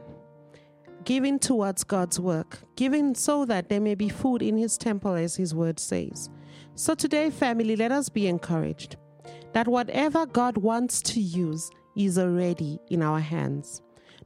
Giving 1.04 1.38
towards 1.38 1.84
God's 1.84 2.18
work, 2.18 2.60
giving 2.76 3.14
so 3.14 3.44
that 3.44 3.68
there 3.68 3.80
may 3.80 3.94
be 3.94 4.08
food 4.08 4.40
in 4.40 4.56
His 4.56 4.78
temple, 4.78 5.14
as 5.14 5.36
His 5.36 5.54
word 5.54 5.78
says. 5.78 6.30
So 6.74 6.94
today, 6.94 7.28
family, 7.28 7.76
let 7.76 7.92
us 7.92 8.08
be 8.08 8.26
encouraged 8.26 8.96
that 9.54 9.68
whatever 9.68 10.26
God 10.26 10.58
wants 10.58 11.00
to 11.00 11.20
use 11.20 11.70
is 11.96 12.18
already 12.18 12.80
in 12.90 13.02
our 13.02 13.20
hands. 13.20 13.82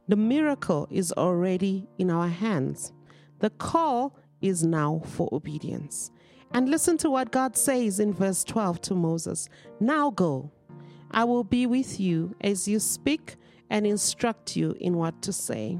The 0.07 0.15
miracle 0.15 0.87
is 0.89 1.11
already 1.13 1.87
in 1.99 2.09
our 2.09 2.27
hands. 2.27 2.91
The 3.37 3.51
call 3.51 4.17
is 4.41 4.63
now 4.63 5.03
for 5.05 5.29
obedience. 5.31 6.09
And 6.51 6.67
listen 6.67 6.97
to 6.97 7.11
what 7.11 7.31
God 7.31 7.55
says 7.55 7.99
in 7.99 8.11
verse 8.11 8.43
12 8.43 8.81
to 8.81 8.95
Moses 8.95 9.47
Now 9.79 10.09
go, 10.09 10.51
I 11.11 11.25
will 11.25 11.43
be 11.43 11.67
with 11.67 11.99
you 11.99 12.35
as 12.41 12.67
you 12.67 12.79
speak 12.79 13.35
and 13.69 13.85
instruct 13.85 14.55
you 14.55 14.75
in 14.79 14.97
what 14.97 15.21
to 15.21 15.31
say. 15.31 15.79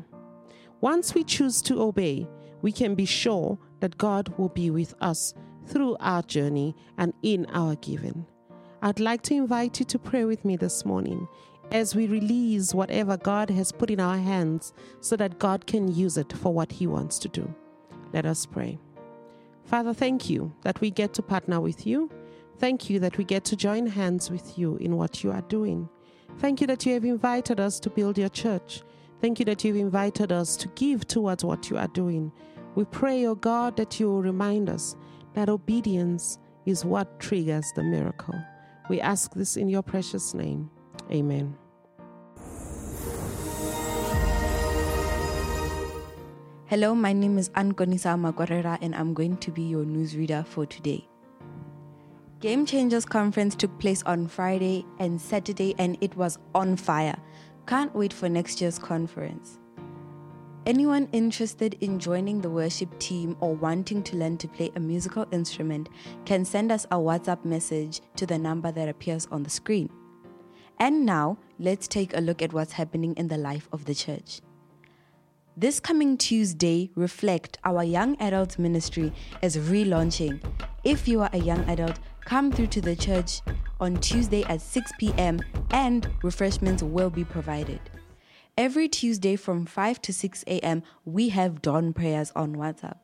Once 0.80 1.16
we 1.16 1.24
choose 1.24 1.62
to 1.64 1.82
obey, 1.82 2.28
we 2.62 2.72
can 2.72 2.94
be 2.94 3.06
sure 3.06 3.58
that 3.80 3.98
God 3.98 4.32
will 4.38 4.50
be 4.50 4.70
with 4.70 4.94
us 5.02 5.34
through 5.66 5.98
our 6.00 6.22
journey 6.22 6.76
and 7.00 7.14
in 7.24 7.48
our 7.48 7.76
giving. 7.78 8.28
I'd 8.82 9.02
like 9.02 9.24
to 9.24 9.34
invite 9.34 9.80
you 9.80 9.86
to 9.88 10.00
pray 10.00 10.24
with 10.24 10.46
me 10.46 10.56
this 10.56 10.86
morning 10.86 11.28
as 11.70 11.96
we 11.96 12.08
release 12.08 12.74
whatever 12.74 13.18
God 13.18 13.50
has 13.50 13.74
put 13.74 13.92
in 13.92 14.00
our 14.00 14.18
hands 14.18 14.72
so 15.02 15.18
that 15.18 15.38
God 15.38 15.68
can 15.68 15.94
use 15.94 16.18
it 16.18 16.32
for 16.32 16.54
what 16.54 16.72
He 16.72 16.88
wants 16.88 17.20
to 17.20 17.28
do. 17.28 17.54
Let 18.14 18.26
us 18.26 18.46
pray. 18.46 18.80
Father, 19.66 19.94
thank 19.94 20.30
you 20.30 20.54
that 20.62 20.80
we 20.80 20.92
get 20.92 21.14
to 21.16 21.22
partner 21.22 21.60
with 21.60 21.86
you. 21.86 22.10
Thank 22.58 22.90
you 22.90 23.00
that 23.02 23.18
we 23.18 23.26
get 23.26 23.44
to 23.46 23.58
join 23.58 23.86
hands 23.86 24.32
with 24.32 24.58
you 24.58 24.78
in 24.78 24.96
what 24.96 25.26
you 25.26 25.32
are 25.32 25.42
doing. 25.42 25.90
Thank 26.38 26.62
you 26.62 26.68
that 26.68 26.86
you 26.86 26.94
have 26.94 27.04
invited 27.04 27.60
us 27.60 27.82
to 27.82 27.90
build 27.90 28.18
your 28.18 28.30
church. 28.30 28.82
Thank 29.20 29.40
you 29.40 29.46
that 29.46 29.66
you've 29.66 29.76
invited 29.76 30.32
us 30.32 30.56
to 30.56 30.70
give 30.70 31.06
towards 31.06 31.44
what 31.44 31.70
you 31.70 31.78
are 31.78 31.90
doing. 31.90 32.32
We 32.76 32.86
pray, 32.86 33.26
O 33.26 33.32
oh 33.32 33.36
God, 33.36 33.76
that 33.76 34.00
you 34.00 34.08
will 34.08 34.22
remind 34.22 34.70
us 34.70 34.96
that 35.34 35.50
obedience 35.50 36.40
is 36.66 36.86
what 36.86 37.20
triggers 37.20 37.70
the 37.76 37.84
miracle. 37.84 38.40
We 38.90 39.00
ask 39.00 39.34
this 39.36 39.56
in 39.56 39.70
your 39.70 39.84
precious 39.84 40.34
name. 40.34 40.72
Amen. 41.12 41.56
Hello, 46.66 46.96
my 46.96 47.14
name 47.14 47.38
is 47.38 47.50
Ankonisa 47.50 48.18
Magwarera 48.18 48.80
and 48.82 48.96
I'm 48.96 49.14
going 49.14 49.38
to 49.38 49.52
be 49.52 49.62
your 49.62 49.86
newsreader 49.86 50.46
for 50.46 50.66
today. 50.66 51.08
Game 52.40 52.66
Changers 52.66 53.06
Conference 53.06 53.56
took 53.56 53.78
place 53.80 54.02
on 54.04 54.28
Friday 54.28 54.86
and 54.98 55.22
Saturday 55.22 55.76
and 55.78 55.96
it 56.02 56.16
was 56.16 56.40
on 56.56 56.76
fire. 56.76 57.18
Can't 57.68 57.94
wait 57.94 58.12
for 58.12 58.28
next 58.28 58.60
year's 58.60 58.80
conference. 58.80 59.59
Anyone 60.70 61.10
interested 61.14 61.78
in 61.82 61.98
joining 61.98 62.42
the 62.42 62.50
worship 62.52 63.00
team 63.00 63.36
or 63.40 63.56
wanting 63.56 64.04
to 64.04 64.16
learn 64.16 64.38
to 64.38 64.48
play 64.48 64.72
a 64.76 64.80
musical 64.80 65.26
instrument 65.32 65.90
can 66.26 66.46
send 66.46 66.72
us 66.72 66.86
a 66.92 66.96
WhatsApp 66.96 67.44
message 67.44 68.02
to 68.18 68.28
the 68.28 68.38
number 68.38 68.72
that 68.72 68.88
appears 68.88 69.28
on 69.32 69.42
the 69.42 69.50
screen. 69.50 69.90
And 70.78 71.08
now, 71.08 71.40
let's 71.58 71.88
take 71.88 72.16
a 72.16 72.22
look 72.22 72.44
at 72.44 72.54
what's 72.54 72.74
happening 72.74 73.16
in 73.16 73.30
the 73.30 73.38
life 73.38 73.68
of 73.72 73.86
the 73.86 73.96
church. 73.96 74.42
This 75.58 75.80
coming 75.80 76.20
Tuesday, 76.20 76.92
Reflect, 76.94 77.58
our 77.64 77.84
young 77.84 78.16
adult 78.22 78.60
ministry, 78.60 79.12
is 79.42 79.58
relaunching. 79.58 80.40
If 80.84 81.08
you 81.08 81.22
are 81.22 81.32
a 81.34 81.40
young 81.40 81.68
adult, 81.68 81.98
come 82.26 82.52
through 82.52 82.68
to 82.68 82.82
the 82.82 82.96
church 82.96 83.42
on 83.80 83.98
Tuesday 84.02 84.44
at 84.44 84.62
6 84.62 84.92
p.m. 85.00 85.40
and 85.72 86.08
refreshments 86.22 86.84
will 86.84 87.10
be 87.10 87.24
provided. 87.24 87.82
Every 88.60 88.90
Tuesday 88.90 89.38
from 89.38 89.66
5 89.66 90.02
to 90.02 90.12
6 90.12 90.44
a.m., 90.46 90.84
we 91.06 91.30
have 91.30 91.62
dawn 91.62 91.94
prayers 91.94 92.34
on 92.36 92.58
WhatsApp. 92.58 92.98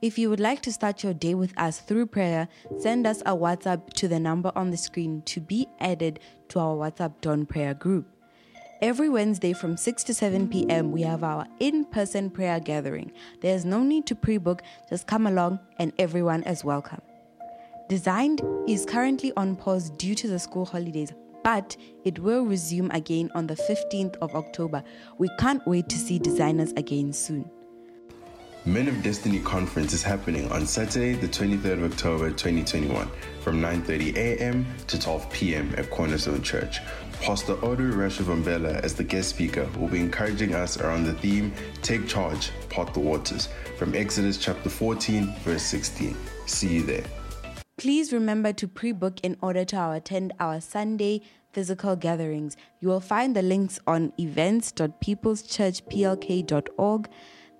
If 0.00 0.18
you 0.18 0.30
would 0.30 0.40
like 0.40 0.62
to 0.62 0.72
start 0.72 1.02
your 1.02 1.12
day 1.12 1.34
with 1.34 1.52
us 1.58 1.80
through 1.80 2.06
prayer, 2.06 2.48
send 2.78 3.06
us 3.06 3.20
a 3.26 3.36
WhatsApp 3.36 3.92
to 3.92 4.08
the 4.08 4.18
number 4.18 4.50
on 4.56 4.70
the 4.70 4.78
screen 4.78 5.20
to 5.26 5.38
be 5.38 5.66
added 5.80 6.18
to 6.48 6.60
our 6.60 6.74
WhatsApp 6.74 7.20
dawn 7.20 7.44
prayer 7.44 7.74
group. 7.74 8.06
Every 8.80 9.10
Wednesday 9.10 9.52
from 9.52 9.76
6 9.76 10.02
to 10.04 10.14
7 10.14 10.48
p.m., 10.48 10.90
we 10.92 11.02
have 11.02 11.22
our 11.22 11.46
in 11.60 11.84
person 11.84 12.30
prayer 12.30 12.58
gathering. 12.58 13.12
There's 13.42 13.66
no 13.66 13.82
need 13.82 14.06
to 14.06 14.14
pre 14.14 14.38
book, 14.38 14.62
just 14.88 15.06
come 15.06 15.26
along 15.26 15.60
and 15.78 15.92
everyone 15.98 16.42
is 16.44 16.64
welcome. 16.64 17.02
Designed 17.90 18.40
is 18.66 18.86
currently 18.86 19.30
on 19.36 19.56
pause 19.56 19.90
due 19.90 20.14
to 20.14 20.26
the 20.26 20.38
school 20.38 20.64
holidays, 20.64 21.12
but 21.44 21.76
it 22.04 22.18
will 22.18 22.44
resume 22.44 22.90
again 22.90 23.30
on 23.34 23.46
the 23.46 23.54
15th 23.54 24.16
of 24.16 24.34
October. 24.34 24.82
We 25.18 25.28
can't 25.38 25.66
wait 25.66 25.88
to 25.88 25.96
see 25.96 26.18
designers 26.18 26.72
again 26.72 27.12
soon. 27.12 27.50
Men 28.64 28.86
of 28.86 29.02
Destiny 29.02 29.40
conference 29.40 29.92
is 29.92 30.04
happening 30.04 30.50
on 30.52 30.66
Saturday, 30.66 31.14
the 31.14 31.26
23rd 31.26 31.84
of 31.84 31.92
October 31.92 32.30
2021 32.30 33.10
from 33.40 33.60
9:30 33.60 34.14
a.m. 34.16 34.64
to 34.86 35.00
12 35.00 35.28
p.m. 35.32 35.74
at 35.76 35.90
Cornerstone 35.90 36.42
Church. 36.42 36.78
Pastor 37.20 37.54
Odu 37.64 37.92
Rashivombela 37.92 38.80
as 38.84 38.94
the 38.94 39.02
guest 39.02 39.30
speaker 39.30 39.68
will 39.76 39.88
be 39.88 39.98
encouraging 39.98 40.54
us 40.54 40.80
around 40.80 41.04
the 41.04 41.14
theme 41.14 41.52
Take 41.82 42.06
Charge, 42.06 42.52
Part 42.68 42.94
the 42.94 43.00
Waters 43.00 43.48
from 43.78 43.96
Exodus 43.96 44.38
chapter 44.38 44.70
14 44.70 45.34
verse 45.42 45.64
16. 45.64 46.16
See 46.46 46.68
you 46.68 46.82
there. 46.84 47.04
Please 47.78 48.12
remember 48.12 48.52
to 48.52 48.68
pre-book 48.68 49.18
in 49.22 49.38
order 49.40 49.64
to 49.64 49.92
attend 49.92 50.34
our 50.38 50.60
Sunday 50.60 51.22
physical 51.52 51.96
gatherings. 51.96 52.54
You 52.80 52.88
will 52.88 53.00
find 53.00 53.34
the 53.34 53.40
links 53.42 53.80
on 53.86 54.12
events.peopleschurchplk.org. 54.18 57.08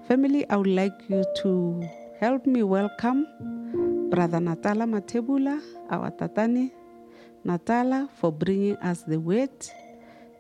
Family, 0.08 0.46
I 0.50 0.58
would 0.58 0.68
like 0.68 1.08
you 1.08 1.24
to 1.38 1.82
help 2.20 2.46
me 2.46 2.62
welcome 2.62 3.26
Brother 4.10 4.40
Natala 4.40 4.84
Matebula, 4.84 5.62
our 5.90 6.12
Tatani. 6.12 6.72
Natala, 7.46 8.10
for 8.20 8.30
bringing 8.30 8.76
us 8.78 9.04
the 9.04 9.18
word 9.18 9.50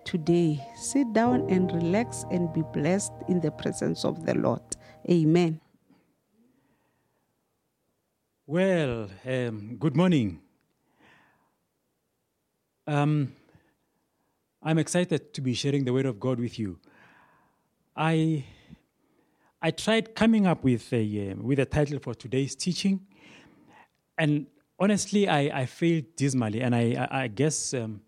today. 0.03 0.61
Sit 0.75 1.13
down 1.13 1.49
and 1.49 1.71
relax 1.71 2.25
and 2.29 2.51
be 2.51 2.61
blessed 2.73 3.13
in 3.29 3.39
the 3.39 3.51
presence 3.51 4.03
of 4.03 4.25
the 4.25 4.33
Lord. 4.33 4.61
Amen. 5.09 5.61
Well, 8.45 9.09
um, 9.25 9.77
good 9.79 9.95
morning. 9.95 10.41
Um, 12.85 13.31
I'm 14.61 14.77
excited 14.77 15.33
to 15.33 15.41
be 15.41 15.53
sharing 15.53 15.85
the 15.85 15.93
Word 15.93 16.05
of 16.05 16.19
God 16.19 16.37
with 16.37 16.59
you. 16.59 16.79
I 17.95 18.43
I 19.65 19.71
tried 19.71 20.13
coming 20.13 20.45
up 20.45 20.63
with 20.63 20.91
a 20.91 21.31
uh, 21.31 21.35
with 21.41 21.57
a 21.59 21.65
title 21.65 21.97
for 21.99 22.13
today's 22.13 22.53
teaching, 22.53 22.99
and 24.17 24.45
honestly, 24.77 25.29
I, 25.29 25.61
I 25.61 25.65
failed 25.65 26.03
dismally. 26.17 26.61
And 26.61 26.75
I 26.75 27.07
I, 27.09 27.23
I 27.23 27.27
guess 27.29 27.73
um, 27.73 28.01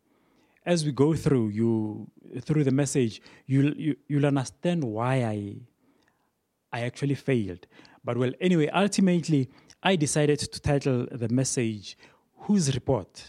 as 0.65 0.83
we 0.83 0.91
go 0.91 1.13
through 1.13 1.49
you 1.49 2.11
through 2.41 2.65
the 2.65 2.71
message, 2.71 3.21
you'll 3.47 3.73
you, 3.77 3.95
you'll 4.09 4.25
understand 4.25 4.83
why 4.83 5.23
I 5.23 5.55
I 6.73 6.81
actually 6.81 7.15
failed. 7.15 7.67
But 8.03 8.17
well, 8.17 8.33
anyway, 8.41 8.67
ultimately. 8.67 9.49
I 9.83 9.95
decided 9.95 10.39
to 10.39 10.59
title 10.59 11.05
the 11.11 11.29
message, 11.29 11.95
Whose 12.37 12.73
Report? 12.73 13.23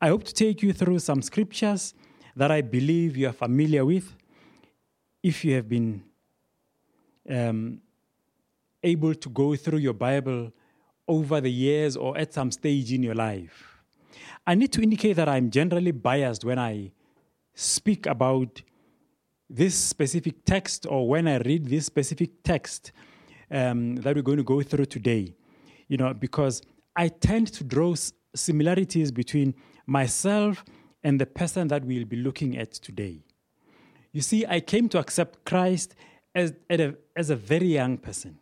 I 0.00 0.06
hope 0.06 0.22
to 0.22 0.32
take 0.32 0.62
you 0.62 0.72
through 0.72 1.00
some 1.00 1.20
scriptures 1.20 1.94
that 2.36 2.52
I 2.52 2.60
believe 2.60 3.16
you 3.16 3.26
are 3.28 3.32
familiar 3.32 3.84
with 3.84 4.14
if 5.20 5.44
you 5.44 5.56
have 5.56 5.68
been 5.68 6.04
um, 7.28 7.80
able 8.82 9.14
to 9.14 9.28
go 9.28 9.56
through 9.56 9.78
your 9.78 9.92
Bible 9.92 10.52
over 11.06 11.40
the 11.40 11.50
years 11.50 11.96
or 11.96 12.16
at 12.16 12.32
some 12.34 12.50
stage 12.50 12.92
in 12.92 13.02
your 13.02 13.14
life. 13.14 13.80
I 14.46 14.54
need 14.54 14.72
to 14.72 14.82
indicate 14.82 15.14
that 15.14 15.28
I'm 15.28 15.50
generally 15.50 15.92
biased 15.92 16.44
when 16.44 16.58
I 16.58 16.92
speak 17.54 18.06
about 18.06 18.62
this 19.50 19.74
specific 19.74 20.44
text 20.44 20.86
or 20.88 21.08
when 21.08 21.26
I 21.26 21.38
read 21.38 21.66
this 21.66 21.86
specific 21.86 22.42
text 22.42 22.92
um, 23.50 23.96
that 23.96 24.14
we're 24.14 24.22
going 24.22 24.38
to 24.38 24.44
go 24.44 24.62
through 24.62 24.86
today 24.86 25.34
you 25.88 25.96
know, 25.96 26.14
because 26.14 26.62
I 26.94 27.08
tend 27.08 27.48
to 27.54 27.64
draw 27.64 27.94
similarities 28.34 29.10
between 29.10 29.54
myself 29.86 30.64
and 31.02 31.20
the 31.20 31.26
person 31.26 31.68
that 31.68 31.84
we'll 31.84 32.04
be 32.04 32.16
looking 32.16 32.56
at 32.58 32.72
today. 32.72 33.24
You 34.12 34.20
see, 34.20 34.46
I 34.46 34.60
came 34.60 34.88
to 34.90 34.98
accept 34.98 35.44
Christ 35.44 35.94
as, 36.38 36.54
a, 36.70 36.94
as 37.16 37.30
a 37.30 37.36
very 37.36 37.66
young 37.66 37.96
person. 37.98 38.38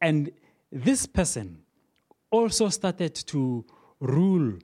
And 0.00 0.30
this 0.70 1.06
person 1.06 1.58
also 2.30 2.68
started 2.68 3.14
to 3.14 3.64
rule 4.00 4.58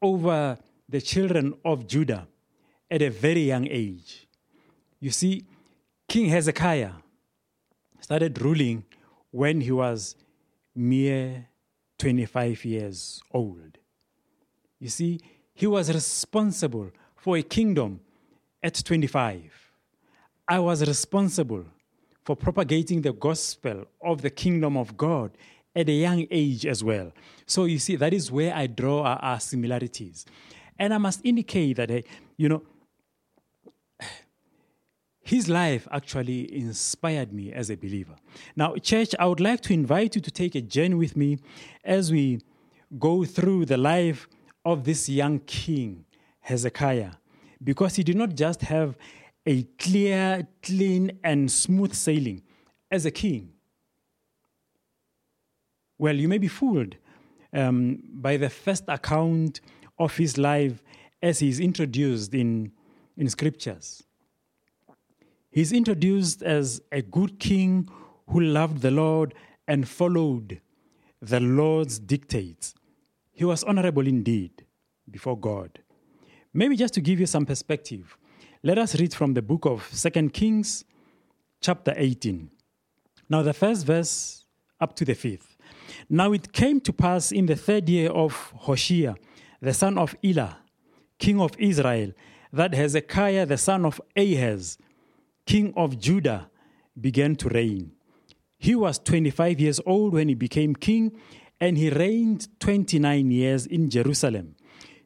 over 0.00 0.56
the 0.88 1.00
children 1.00 1.54
of 1.64 1.86
Judah 1.86 2.26
at 2.90 3.02
a 3.02 3.10
very 3.10 3.42
young 3.42 3.66
age. 3.68 4.26
You 5.00 5.10
see, 5.10 5.44
King 6.08 6.26
Hezekiah 6.26 6.92
started 8.00 8.40
ruling 8.40 8.84
when 9.30 9.60
he 9.60 9.72
was 9.72 10.16
mere 10.74 11.46
25 11.98 12.64
years 12.64 13.20
old. 13.32 13.78
You 14.78 14.88
see, 14.88 15.20
he 15.52 15.66
was 15.66 15.92
responsible 15.92 16.92
for 17.16 17.36
a 17.36 17.42
kingdom 17.42 18.00
at 18.62 18.74
25. 18.84 19.72
I 20.46 20.58
was 20.60 20.86
responsible 20.86 21.66
for 22.28 22.36
propagating 22.36 23.00
the 23.00 23.14
gospel 23.14 23.86
of 24.02 24.20
the 24.20 24.28
kingdom 24.28 24.76
of 24.76 24.98
God 24.98 25.30
at 25.74 25.88
a 25.88 25.92
young 25.92 26.26
age 26.30 26.66
as 26.66 26.84
well. 26.84 27.10
So 27.46 27.64
you 27.64 27.78
see, 27.78 27.96
that 27.96 28.12
is 28.12 28.30
where 28.30 28.54
I 28.54 28.66
draw 28.66 29.02
our, 29.02 29.18
our 29.20 29.40
similarities. 29.40 30.26
And 30.78 30.92
I 30.92 30.98
must 30.98 31.24
indicate 31.24 31.78
that, 31.78 31.90
uh, 31.90 32.02
you 32.36 32.50
know, 32.50 32.62
his 35.22 35.48
life 35.48 35.88
actually 35.90 36.54
inspired 36.54 37.32
me 37.32 37.50
as 37.50 37.70
a 37.70 37.78
believer. 37.78 38.16
Now, 38.54 38.76
church, 38.76 39.14
I 39.18 39.24
would 39.24 39.40
like 39.40 39.62
to 39.62 39.72
invite 39.72 40.14
you 40.14 40.20
to 40.20 40.30
take 40.30 40.54
a 40.54 40.60
journey 40.60 40.96
with 40.96 41.16
me 41.16 41.38
as 41.82 42.12
we 42.12 42.42
go 42.98 43.24
through 43.24 43.64
the 43.64 43.78
life 43.78 44.28
of 44.66 44.84
this 44.84 45.08
young 45.08 45.38
king, 45.38 46.04
Hezekiah, 46.40 47.12
because 47.64 47.96
he 47.96 48.02
did 48.02 48.16
not 48.16 48.34
just 48.34 48.60
have 48.60 48.98
a 49.48 49.62
clear, 49.78 50.46
clean, 50.62 51.18
and 51.24 51.50
smooth 51.50 51.94
sailing 51.94 52.42
as 52.90 53.06
a 53.06 53.10
king. 53.10 53.48
Well, 55.96 56.14
you 56.14 56.28
may 56.28 56.36
be 56.36 56.48
fooled 56.48 56.96
um, 57.54 58.02
by 58.12 58.36
the 58.36 58.50
first 58.50 58.84
account 58.88 59.62
of 59.98 60.18
his 60.18 60.36
life 60.36 60.82
as 61.22 61.38
he 61.38 61.48
is 61.48 61.60
introduced 61.60 62.34
in, 62.34 62.72
in 63.16 63.30
scriptures. 63.30 64.02
He's 65.50 65.72
introduced 65.72 66.42
as 66.42 66.82
a 66.92 67.00
good 67.00 67.40
king 67.40 67.88
who 68.28 68.40
loved 68.40 68.82
the 68.82 68.90
Lord 68.90 69.32
and 69.66 69.88
followed 69.88 70.60
the 71.22 71.40
Lord's 71.40 71.98
dictates. 71.98 72.74
He 73.32 73.46
was 73.46 73.64
honorable 73.64 74.06
indeed 74.06 74.66
before 75.10 75.38
God. 75.38 75.78
Maybe 76.52 76.76
just 76.76 76.92
to 76.94 77.00
give 77.00 77.18
you 77.18 77.26
some 77.26 77.46
perspective, 77.46 78.18
let 78.68 78.76
us 78.76 79.00
read 79.00 79.14
from 79.14 79.32
the 79.32 79.40
book 79.40 79.64
of 79.64 79.88
Second 79.94 80.34
Kings, 80.34 80.84
chapter 81.58 81.94
18. 81.96 82.50
Now, 83.30 83.40
the 83.40 83.54
first 83.54 83.86
verse 83.86 84.44
up 84.78 84.94
to 84.96 85.06
the 85.06 85.14
fifth. 85.14 85.56
Now 86.10 86.34
it 86.34 86.52
came 86.52 86.78
to 86.82 86.92
pass 86.92 87.32
in 87.32 87.46
the 87.46 87.56
third 87.56 87.88
year 87.88 88.10
of 88.10 88.52
Hoshea, 88.54 89.14
the 89.62 89.72
son 89.72 89.96
of 89.96 90.14
Elah, 90.22 90.58
king 91.18 91.40
of 91.40 91.52
Israel, 91.58 92.12
that 92.52 92.74
Hezekiah, 92.74 93.46
the 93.46 93.56
son 93.56 93.86
of 93.86 94.02
Ahaz, 94.14 94.76
king 95.46 95.72
of 95.74 95.98
Judah, 95.98 96.50
began 97.00 97.36
to 97.36 97.48
reign. 97.48 97.92
He 98.58 98.74
was 98.74 98.98
25 98.98 99.60
years 99.60 99.80
old 99.86 100.12
when 100.12 100.28
he 100.28 100.34
became 100.34 100.74
king, 100.74 101.12
and 101.58 101.78
he 101.78 101.88
reigned 101.88 102.48
29 102.60 103.30
years 103.30 103.64
in 103.64 103.88
Jerusalem. 103.88 104.56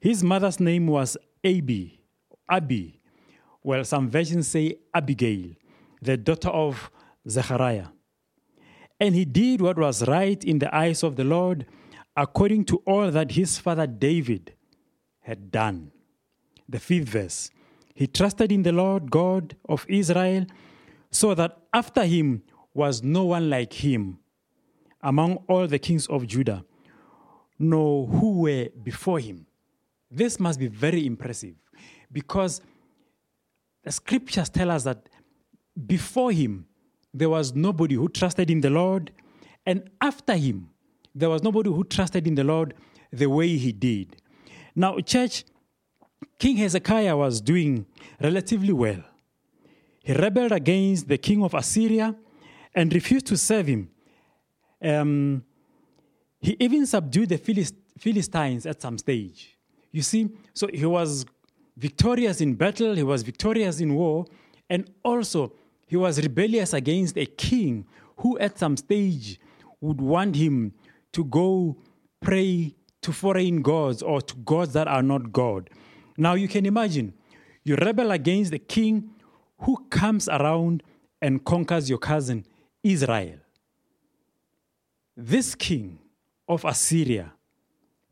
His 0.01 0.25
mother's 0.25 0.59
name 0.59 0.89
was 0.89 1.17
Abi, 1.45 2.01
Abi. 2.49 2.99
Well, 3.63 3.85
some 3.85 4.11
versions 4.11 4.49
say 4.49 4.79
Abigail, 4.93 5.51
the 6.01 6.17
daughter 6.17 6.49
of 6.49 6.91
Zechariah. 7.29 7.89
And 8.99 9.15
he 9.15 9.25
did 9.25 9.61
what 9.61 9.79
was 9.79 10.07
right 10.07 10.43
in 10.45 10.59
the 10.59 10.75
eyes 10.75 11.03
of 11.03 11.17
the 11.17 11.25
Lord, 11.25 11.67
according 12.17 12.65
to 12.67 12.77
all 12.87 13.11
that 13.11 13.33
his 13.33 13.59
father 13.59 13.87
David 13.87 14.55
had 15.21 15.51
done. 15.51 15.93
The 16.69 16.81
fifth 16.81 17.09
verse. 17.09 17.51
He 17.95 18.07
trusted 18.07 18.51
in 18.51 18.63
the 18.63 18.73
Lord 18.73 19.11
God 19.11 19.57
of 19.69 19.87
Israel, 19.89 20.47
so 21.11 21.35
that 21.35 21.59
after 21.73 22.05
him 22.05 22.43
was 22.75 23.03
no 23.03 23.25
one 23.25 23.51
like 23.51 23.73
him 23.73 24.19
among 25.03 25.37
all 25.49 25.67
the 25.67 25.79
kings 25.79 26.07
of 26.07 26.27
Judah, 26.27 26.65
nor 27.59 28.07
who 28.07 28.41
were 28.41 28.69
before 28.83 29.19
him. 29.19 29.47
This 30.11 30.41
must 30.41 30.59
be 30.59 30.69
very 30.69 31.07
impressive 31.07 31.55
because 32.11 32.61
the 33.85 33.93
scriptures 33.93 34.49
tell 34.49 34.71
us 34.71 34.85
that 34.85 35.09
before 35.87 36.33
him 36.33 36.67
there 37.13 37.31
was 37.31 37.55
nobody 37.55 37.95
who 37.95 38.09
trusted 38.09 38.51
in 38.51 38.61
the 38.61 38.71
Lord, 38.71 39.13
and 39.67 39.91
after 40.01 40.35
him 40.35 40.71
there 41.15 41.29
was 41.29 41.43
nobody 41.43 41.71
who 41.71 41.85
trusted 41.85 42.27
in 42.27 42.35
the 42.35 42.45
Lord 42.45 42.75
the 43.13 43.27
way 43.27 43.57
he 43.57 43.73
did. 43.73 44.17
Now, 44.75 44.99
church, 45.01 45.45
King 46.39 46.57
Hezekiah 46.57 47.17
was 47.17 47.41
doing 47.41 47.87
relatively 48.21 48.73
well. 48.73 49.03
He 50.03 50.15
rebelled 50.15 50.53
against 50.53 51.09
the 51.09 51.19
king 51.19 51.43
of 51.43 51.55
Assyria 51.55 52.17
and 52.75 52.93
refused 52.93 53.27
to 53.27 53.37
serve 53.37 53.67
him. 53.67 53.91
Um, 54.83 55.45
he 56.41 56.57
even 56.59 56.87
subdued 56.87 57.29
the 57.29 57.39
Philist- 57.39 57.77
Philistines 57.99 58.67
at 58.67 58.81
some 58.81 58.99
stage. 58.99 59.57
You 59.93 60.03
see, 60.03 60.31
so 60.55 60.67
he 60.73 60.87
was 60.87 61.27
victorious 61.77 62.41
in 62.41 62.55
battle, 62.55 62.95
he 62.95 63.03
was 63.03 63.23
victorious 63.23 63.81
in 63.81 63.95
war, 63.95 64.27
and 64.69 64.91
also 65.05 65.53
he 65.87 65.97
was 65.97 66.21
rebellious 66.21 66.73
against 66.73 67.17
a 67.17 67.27
king 67.27 67.87
who, 68.19 68.39
at 68.39 68.59
some 68.59 68.77
stage, 68.77 69.39
would 69.81 70.01
want 70.01 70.37
him 70.37 70.73
to 71.13 71.25
go 71.25 71.77
pray 72.21 72.75
to 73.03 73.13
foreign 73.13 73.63
gods 73.63 74.01
or 74.01 74.23
to 74.23 74.35
gods 74.37 74.73
that 74.73 74.89
are 74.89 75.03
not 75.03 75.33
God. 75.33 75.69
Now 76.17 76.35
you 76.35 76.49
can 76.49 76.67
imagine, 76.67 77.15
you 77.65 77.75
rebel 77.77 78.11
against 78.13 78.53
the 78.53 78.59
king 78.59 79.11
who 79.59 79.77
comes 79.91 80.29
around 80.29 80.83
and 81.21 81.45
conquers 81.45 81.89
your 81.89 81.99
cousin 81.99 82.47
Israel. 82.83 83.39
This 85.17 85.55
king 85.55 85.99
of 86.49 86.65
Assyria 86.65 87.33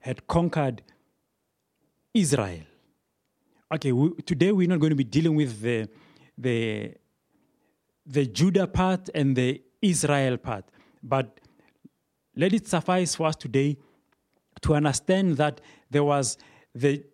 had 0.01 0.27
conquered 0.27 0.83
Israel. 2.12 2.64
Okay, 3.72 3.92
we, 3.92 4.12
today 4.22 4.50
we're 4.50 4.66
not 4.66 4.80
going 4.80 4.90
to 4.90 4.96
be 4.96 5.04
dealing 5.04 5.37
with 5.37 5.61
the, 5.61 5.88
the, 6.37 6.92
the 8.04 8.26
Judah 8.26 8.66
part 8.66 9.09
and 9.14 9.37
the 9.37 9.62
Israel 9.80 10.37
part, 10.38 10.64
but 11.04 11.38
let 12.35 12.52
it 12.52 12.66
suffice 12.66 13.14
for 13.14 13.28
us 13.28 13.37
today 13.37 13.76
to 14.62 14.74
understand 14.74 15.37
that 15.37 15.61
there 15.88 16.02
was 16.02 16.37
the 16.74 17.04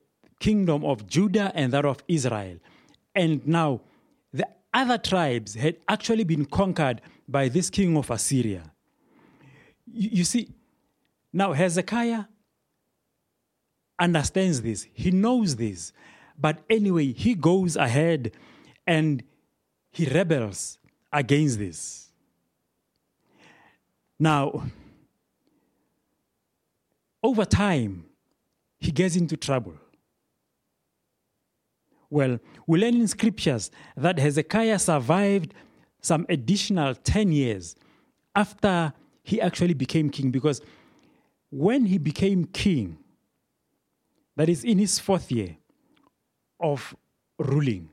kingdom 0.41 0.83
of 0.83 1.07
Judah 1.07 1.53
and 1.55 1.75
that 1.75 1.85
of 1.85 2.03
Israel. 2.09 2.57
And 3.15 3.47
now 3.47 3.83
the 4.33 4.49
other 4.73 4.97
tribes 4.97 5.55
had 5.55 5.77
actually 5.87 6.25
been 6.25 6.47
conquered 6.47 7.03
by 7.29 7.49
this 7.49 7.69
king 7.69 7.99
of 7.99 8.11
Assyria. 8.11 8.73
You, 9.87 10.09
you 10.11 10.25
see, 10.25 10.49
now 11.35 11.53
Hezekiah 11.53 12.25
understands 13.99 14.63
this, 14.63 14.87
he 14.95 15.11
knows 15.11 15.57
this, 15.57 15.93
but 16.39 16.65
anyway, 16.69 17.13
he 17.13 17.35
goes 17.35 17.77
ahead 17.77 18.33
and 18.87 19.23
he 19.91 20.07
rebels 20.07 20.79
against 21.13 21.59
this. 21.59 22.11
Now, 24.19 24.65
over 27.23 27.45
time, 27.45 28.05
he 28.79 28.91
gets 28.91 29.17
into 29.17 29.37
trouble. 29.37 29.75
Well, 32.09 32.39
we 32.67 32.79
learn 32.79 32.95
in 32.95 33.09
scriptures 33.09 33.71
that 33.97 34.19
Hezekiah 34.19 34.79
survived 34.79 35.55
some 36.01 36.25
additional 36.29 36.95
10 36.95 37.33
years 37.33 37.75
after 38.35 38.93
he 39.25 39.41
actually 39.41 39.75
became 39.75 40.09
king 40.11 40.31
because 40.31 40.61
when 41.51 41.87
he 41.87 41.99
became 41.99 42.45
king, 42.45 42.99
that 44.37 44.49
is 44.49 44.63
in 44.63 44.79
his 44.79 44.99
fourth 44.99 45.33
year 45.33 45.57
of 46.61 46.95
ruling, 47.39 47.89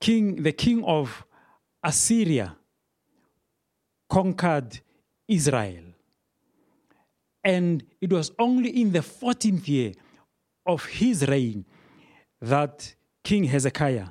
king, 0.00 0.42
the 0.42 0.52
king 0.52 0.84
of 0.84 1.24
Assyria 1.82 2.56
conquered 4.08 4.80
Israel. 5.26 5.84
And 7.44 7.82
it 8.00 8.12
was 8.12 8.30
only 8.38 8.70
in 8.80 8.92
the 8.92 9.00
14th 9.00 9.66
year 9.66 9.92
of 10.64 10.84
his 10.84 11.26
reign 11.26 11.64
that 12.40 12.94
King 13.24 13.44
Hezekiah 13.44 14.08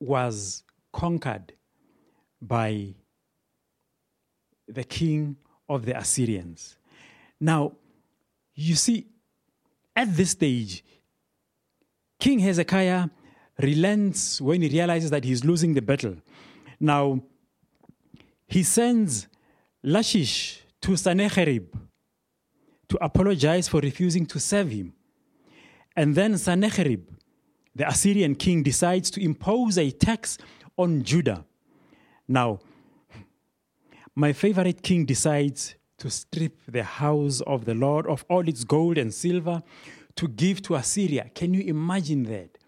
was 0.00 0.64
conquered 0.92 1.52
by 2.40 2.94
the 4.68 4.84
king 4.84 5.36
of 5.68 5.84
the 5.84 5.96
Assyrians. 5.96 6.76
Now, 7.40 7.72
you 8.54 8.74
see, 8.74 9.06
at 9.96 10.14
this 10.14 10.30
stage, 10.30 10.84
King 12.20 12.38
Hezekiah 12.40 13.08
relents 13.60 14.40
when 14.40 14.60
he 14.62 14.68
realizes 14.68 15.10
that 15.10 15.24
he's 15.24 15.44
losing 15.44 15.72
the 15.74 15.82
battle. 15.82 16.16
Now, 16.78 17.22
he 18.46 18.62
sends 18.62 19.26
Lashish 19.84 20.60
to 20.82 20.96
Sennacherib 20.96 21.74
to 22.88 22.98
apologize 23.02 23.66
for 23.66 23.80
refusing 23.80 24.26
to 24.26 24.38
serve 24.38 24.70
him. 24.70 24.92
And 25.96 26.14
then 26.14 26.36
Sennacherib, 26.36 27.08
the 27.74 27.88
Assyrian 27.88 28.34
king, 28.34 28.62
decides 28.62 29.10
to 29.12 29.22
impose 29.22 29.78
a 29.78 29.90
tax 29.90 30.38
on 30.76 31.02
Judah. 31.02 31.44
Now, 32.28 32.60
my 34.14 34.32
favorite 34.32 34.82
king 34.82 35.04
decides 35.04 35.74
to 35.98 36.10
strip 36.10 36.60
the 36.68 36.82
house 36.82 37.40
of 37.42 37.64
the 37.64 37.74
Lord 37.74 38.06
of 38.06 38.24
all 38.28 38.48
its 38.48 38.64
gold 38.64 38.98
and 38.98 39.12
silver 39.12 39.62
to 40.16 40.28
give 40.28 40.62
to 40.62 40.74
Assyria. 40.74 41.30
Can 41.34 41.54
you 41.54 41.62
imagine 41.62 42.24
that? 42.24 42.58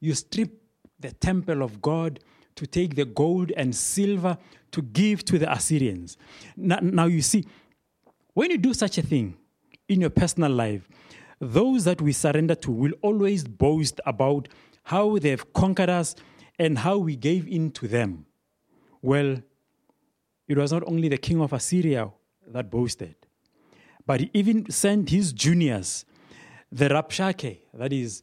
You 0.00 0.14
strip 0.14 0.50
the 0.98 1.12
temple 1.12 1.62
of 1.62 1.80
God 1.82 2.20
to 2.56 2.66
take 2.66 2.96
the 2.96 3.04
gold 3.04 3.52
and 3.56 3.74
silver 3.74 4.38
to 4.72 4.82
give 4.82 5.24
to 5.26 5.38
the 5.38 5.50
Assyrians. 5.52 6.16
Now, 6.56 6.78
now, 6.80 7.06
you 7.06 7.22
see, 7.22 7.44
when 8.34 8.50
you 8.50 8.58
do 8.58 8.74
such 8.74 8.98
a 8.98 9.02
thing 9.02 9.36
in 9.88 10.00
your 10.00 10.10
personal 10.10 10.50
life, 10.50 10.88
those 11.38 11.84
that 11.84 12.00
we 12.00 12.12
surrender 12.12 12.54
to 12.54 12.70
will 12.70 12.92
always 13.02 13.44
boast 13.44 14.00
about 14.06 14.48
how 14.84 15.18
they've 15.18 15.52
conquered 15.52 15.90
us, 15.90 16.14
and 16.58 16.78
how 16.78 16.96
we 16.96 17.16
gave 17.16 17.46
in 17.48 17.70
to 17.72 17.88
them. 17.88 18.24
Well, 19.02 19.42
it 20.48 20.56
was 20.56 20.72
not 20.72 20.84
only 20.86 21.08
the 21.08 21.18
king 21.18 21.40
of 21.40 21.52
Assyria 21.52 22.10
that 22.48 22.70
boasted, 22.70 23.14
but 24.06 24.20
he 24.20 24.30
even 24.32 24.70
sent 24.70 25.10
his 25.10 25.32
juniors, 25.32 26.04
the 26.70 26.88
Rabshakeh, 26.88 27.58
that 27.74 27.92
is, 27.92 28.22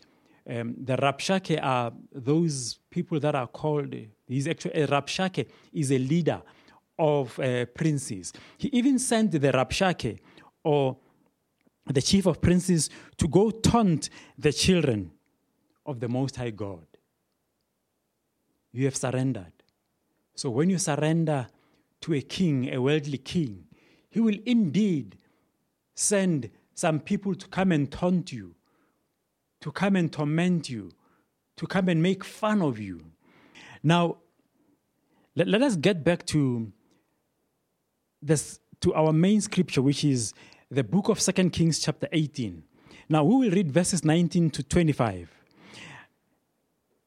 um, 0.49 0.75
the 0.77 0.95
Rabshakeh 0.95 1.59
are 1.61 1.91
those 2.11 2.79
people 2.89 3.19
that 3.19 3.35
are 3.35 3.47
called, 3.47 3.93
he's 4.27 4.47
actually, 4.47 4.73
a 4.73 4.87
Rabshakeh 4.87 5.47
is 5.73 5.91
a 5.91 5.97
leader 5.97 6.41
of 6.97 7.37
uh, 7.39 7.65
princes. 7.65 8.33
He 8.57 8.69
even 8.69 8.99
sent 8.99 9.31
the 9.31 9.39
Rabshakeh, 9.39 10.19
or 10.63 10.97
the 11.85 12.01
chief 12.01 12.25
of 12.25 12.41
princes, 12.41 12.89
to 13.17 13.27
go 13.27 13.51
taunt 13.51 14.09
the 14.37 14.53
children 14.53 15.11
of 15.85 15.99
the 15.99 16.07
Most 16.07 16.37
High 16.37 16.51
God. 16.51 16.85
You 18.71 18.85
have 18.85 18.95
surrendered. 18.95 19.51
So 20.35 20.49
when 20.49 20.69
you 20.69 20.77
surrender 20.77 21.47
to 22.01 22.13
a 22.13 22.21
king, 22.21 22.73
a 22.73 22.81
worldly 22.81 23.17
king, 23.17 23.65
he 24.13 24.19
will 24.19 24.37
indeed 24.45 25.17
send 25.95 26.51
some 26.75 26.99
people 26.99 27.33
to 27.33 27.47
come 27.47 27.71
and 27.71 27.91
taunt 27.91 28.31
you, 28.31 28.53
to 29.59 29.71
come 29.71 29.95
and 29.95 30.13
torment 30.13 30.69
you, 30.69 30.91
to 31.57 31.65
come 31.65 31.89
and 31.89 32.03
make 32.03 32.23
fun 32.23 32.61
of 32.61 32.77
you. 32.77 33.03
Now, 33.81 34.17
let, 35.35 35.47
let 35.47 35.63
us 35.63 35.75
get 35.75 36.03
back 36.03 36.27
to 36.27 36.71
this 38.21 38.59
to 38.81 38.93
our 38.93 39.11
main 39.11 39.41
scripture, 39.41 39.81
which 39.81 40.03
is 40.03 40.31
the 40.69 40.83
book 40.83 41.09
of 41.09 41.19
Second 41.19 41.49
Kings, 41.49 41.79
chapter 41.79 42.07
18. 42.11 42.61
Now 43.09 43.23
we 43.23 43.35
will 43.35 43.51
read 43.51 43.71
verses 43.71 44.05
19 44.05 44.51
to 44.51 44.61
25. 44.61 45.31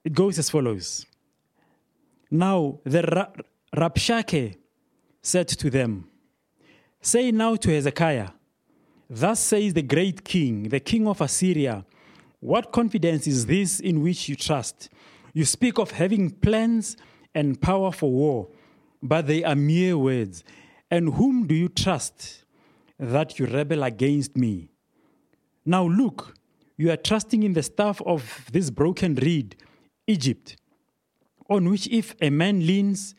It 0.03 0.13
goes 0.13 0.41
as 0.41 0.51
follows. 0.51 1.07
Now 2.33 2.81
the 2.83 3.03
Ra- 3.03 3.45
Rabshakeh 3.77 4.57
said 5.23 5.47
to 5.47 5.71
them, 5.71 6.09
Say 7.07 7.31
now 7.31 7.55
to 7.55 7.71
Hezekiah, 7.71 8.31
Thus 9.09 9.39
says 9.39 9.75
the 9.75 9.83
great 9.83 10.25
king, 10.25 10.65
the 10.65 10.81
king 10.81 11.07
of 11.07 11.21
Assyria, 11.21 11.85
What 12.41 12.73
confidence 12.73 13.29
is 13.29 13.47
this 13.47 13.79
in 13.79 14.03
which 14.03 14.29
you 14.29 14.35
trust? 14.35 14.89
You 15.33 15.45
speak 15.45 15.79
of 15.79 15.93
having 15.93 16.33
plans 16.33 16.97
and 17.33 17.61
power 17.61 17.93
for 17.93 18.11
war, 18.11 18.49
but 19.01 19.29
they 19.29 19.45
are 19.45 19.55
mere 19.55 19.97
words. 19.97 20.43
And 20.91 21.15
whom 21.15 21.47
do 21.47 21.55
you 21.55 21.69
trust 21.69 22.43
that 22.99 23.39
you 23.39 23.47
rebel 23.47 23.85
against 23.85 24.37
me? 24.37 24.73
Now 25.65 25.87
look, 25.87 26.35
you 26.77 26.91
are 26.91 26.97
trusting 26.97 27.45
in 27.45 27.53
the 27.53 27.63
staff 27.63 28.03
of 28.05 28.47
this 28.51 28.71
broken 28.71 29.15
reed, 29.15 29.55
Egypt, 30.09 30.57
on 31.49 31.71
which 31.71 31.87
if 31.87 32.17
a 32.21 32.31
man 32.31 32.67
leans, 32.67 33.15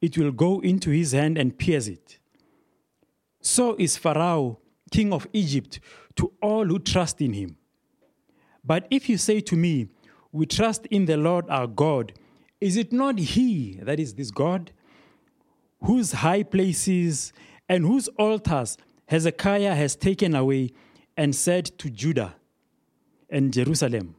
it 0.00 0.18
will 0.18 0.32
go 0.32 0.58
into 0.58 0.90
his 0.90 1.12
hand 1.12 1.38
and 1.38 1.56
pierce 1.56 1.86
it. 1.86 2.18
So 3.40 3.76
is 3.78 3.96
Pharaoh, 3.96 4.58
king 4.90 5.12
of 5.12 5.26
Egypt, 5.32 5.80
to 6.16 6.32
all 6.42 6.66
who 6.66 6.78
trust 6.78 7.20
in 7.20 7.32
him. 7.32 7.56
But 8.64 8.86
if 8.90 9.08
you 9.08 9.16
say 9.16 9.40
to 9.40 9.56
me, 9.56 9.88
We 10.30 10.44
trust 10.46 10.86
in 10.86 11.06
the 11.06 11.16
Lord 11.16 11.46
our 11.48 11.66
God, 11.66 12.12
is 12.60 12.76
it 12.76 12.92
not 12.92 13.18
he 13.18 13.78
that 13.82 13.98
is 13.98 14.14
this 14.14 14.30
God? 14.30 14.72
Whose 15.82 16.12
high 16.12 16.42
places 16.42 17.32
and 17.68 17.84
whose 17.84 18.08
altars 18.18 18.76
Hezekiah 19.06 19.74
has 19.74 19.96
taken 19.96 20.34
away 20.34 20.72
and 21.16 21.34
said 21.34 21.66
to 21.78 21.88
Judah 21.88 22.34
and 23.30 23.52
Jerusalem, 23.52 24.16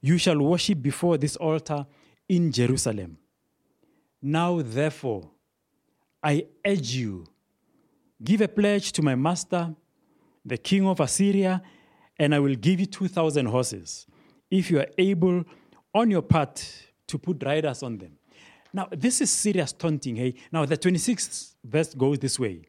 You 0.00 0.18
shall 0.18 0.38
worship 0.38 0.82
before 0.82 1.18
this 1.18 1.36
altar 1.36 1.86
in 2.28 2.52
Jerusalem. 2.52 3.18
Now, 4.20 4.62
therefore, 4.62 5.30
I 6.22 6.46
urge 6.64 6.92
you, 6.94 7.26
give 8.22 8.40
a 8.40 8.48
pledge 8.48 8.92
to 8.92 9.02
my 9.02 9.14
master, 9.14 9.74
the 10.44 10.58
king 10.58 10.86
of 10.86 11.00
Assyria, 11.00 11.62
and 12.18 12.34
I 12.34 12.38
will 12.38 12.54
give 12.54 12.80
you 12.80 12.86
2,000 12.86 13.46
horses, 13.46 14.06
if 14.50 14.70
you 14.70 14.80
are 14.80 14.88
able 14.98 15.44
on 15.94 16.10
your 16.10 16.22
part 16.22 16.64
to 17.06 17.18
put 17.18 17.42
riders 17.42 17.82
on 17.82 17.98
them. 17.98 18.12
Now, 18.72 18.88
this 18.90 19.20
is 19.20 19.30
serious 19.30 19.72
taunting. 19.72 20.16
Hey, 20.16 20.34
now 20.50 20.64
the 20.64 20.76
26th 20.76 21.54
verse 21.64 21.94
goes 21.94 22.18
this 22.18 22.38
way. 22.38 22.62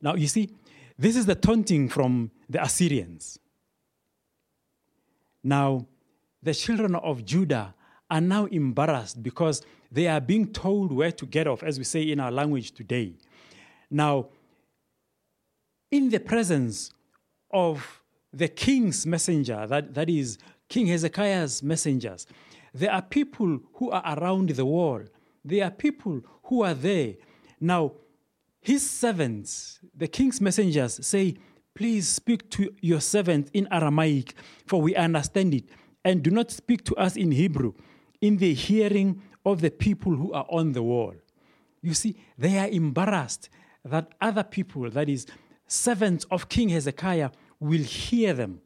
Now, 0.00 0.14
you 0.14 0.28
see, 0.28 0.50
this 0.98 1.16
is 1.16 1.26
the 1.26 1.34
taunting 1.34 1.88
from 1.88 2.30
the 2.48 2.62
Assyrians. 2.62 3.38
Now, 5.42 5.86
the 6.42 6.54
children 6.54 6.94
of 6.96 7.24
Judah 7.24 7.74
are 8.10 8.20
now 8.20 8.46
embarrassed 8.46 9.22
because 9.22 9.62
they 9.90 10.06
are 10.06 10.20
being 10.20 10.52
told 10.52 10.92
where 10.92 11.12
to 11.12 11.26
get 11.26 11.46
off, 11.46 11.62
as 11.62 11.78
we 11.78 11.84
say 11.84 12.02
in 12.02 12.20
our 12.20 12.30
language 12.30 12.72
today. 12.72 13.14
Now, 13.90 14.26
in 15.90 16.10
the 16.10 16.20
presence 16.20 16.92
of 17.50 18.02
the 18.32 18.48
king's 18.48 19.06
messenger, 19.06 19.66
that, 19.66 19.94
that 19.94 20.10
is 20.10 20.38
King 20.68 20.86
Hezekiah's 20.88 21.62
messengers, 21.62 22.26
there 22.74 22.92
are 22.92 23.02
people 23.02 23.60
who 23.74 23.90
are 23.90 24.18
around 24.18 24.50
the 24.50 24.66
wall. 24.66 25.02
There 25.44 25.64
are 25.64 25.70
people 25.70 26.20
who 26.44 26.62
are 26.62 26.74
there. 26.74 27.14
Now, 27.58 27.92
his 28.60 28.88
servants, 28.88 29.80
the 29.96 30.08
king's 30.08 30.40
messengers, 30.40 31.04
say, 31.06 31.36
Please 31.74 32.08
speak 32.08 32.50
to 32.50 32.74
your 32.80 33.00
servant 33.00 33.50
in 33.54 33.68
Aramaic, 33.70 34.34
for 34.66 34.82
we 34.82 34.96
understand 34.96 35.54
it, 35.54 35.64
and 36.04 36.24
do 36.24 36.30
not 36.30 36.50
speak 36.50 36.84
to 36.84 36.96
us 36.96 37.14
in 37.14 37.30
Hebrew, 37.30 37.72
in 38.20 38.36
the 38.36 38.52
hearing 38.52 39.22
of 39.52 39.60
the 39.60 39.70
people 39.70 40.14
who 40.14 40.32
are 40.32 40.46
on 40.48 40.72
the 40.72 40.82
wall. 40.82 41.14
You 41.82 41.94
see, 41.94 42.16
they 42.36 42.58
are 42.58 42.68
embarrassed 42.68 43.48
that 43.84 44.08
other 44.20 44.42
people, 44.42 44.90
that 44.90 45.08
is, 45.08 45.26
servants 45.66 46.26
of 46.30 46.48
King 46.48 46.70
Hezekiah, 46.70 47.30
will 47.60 47.82
hear 47.82 48.32
them 48.32 48.60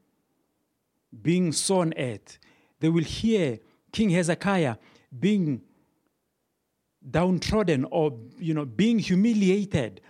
being 1.20 1.52
sawn 1.52 1.92
at. 1.94 2.38
They 2.80 2.88
will 2.88 3.04
hear 3.04 3.58
King 3.92 4.10
Hezekiah 4.10 4.76
being 5.18 5.62
downtrodden 7.08 7.84
or 7.90 8.16
you 8.38 8.54
know 8.54 8.64
being 8.64 8.98
humiliated 8.98 10.00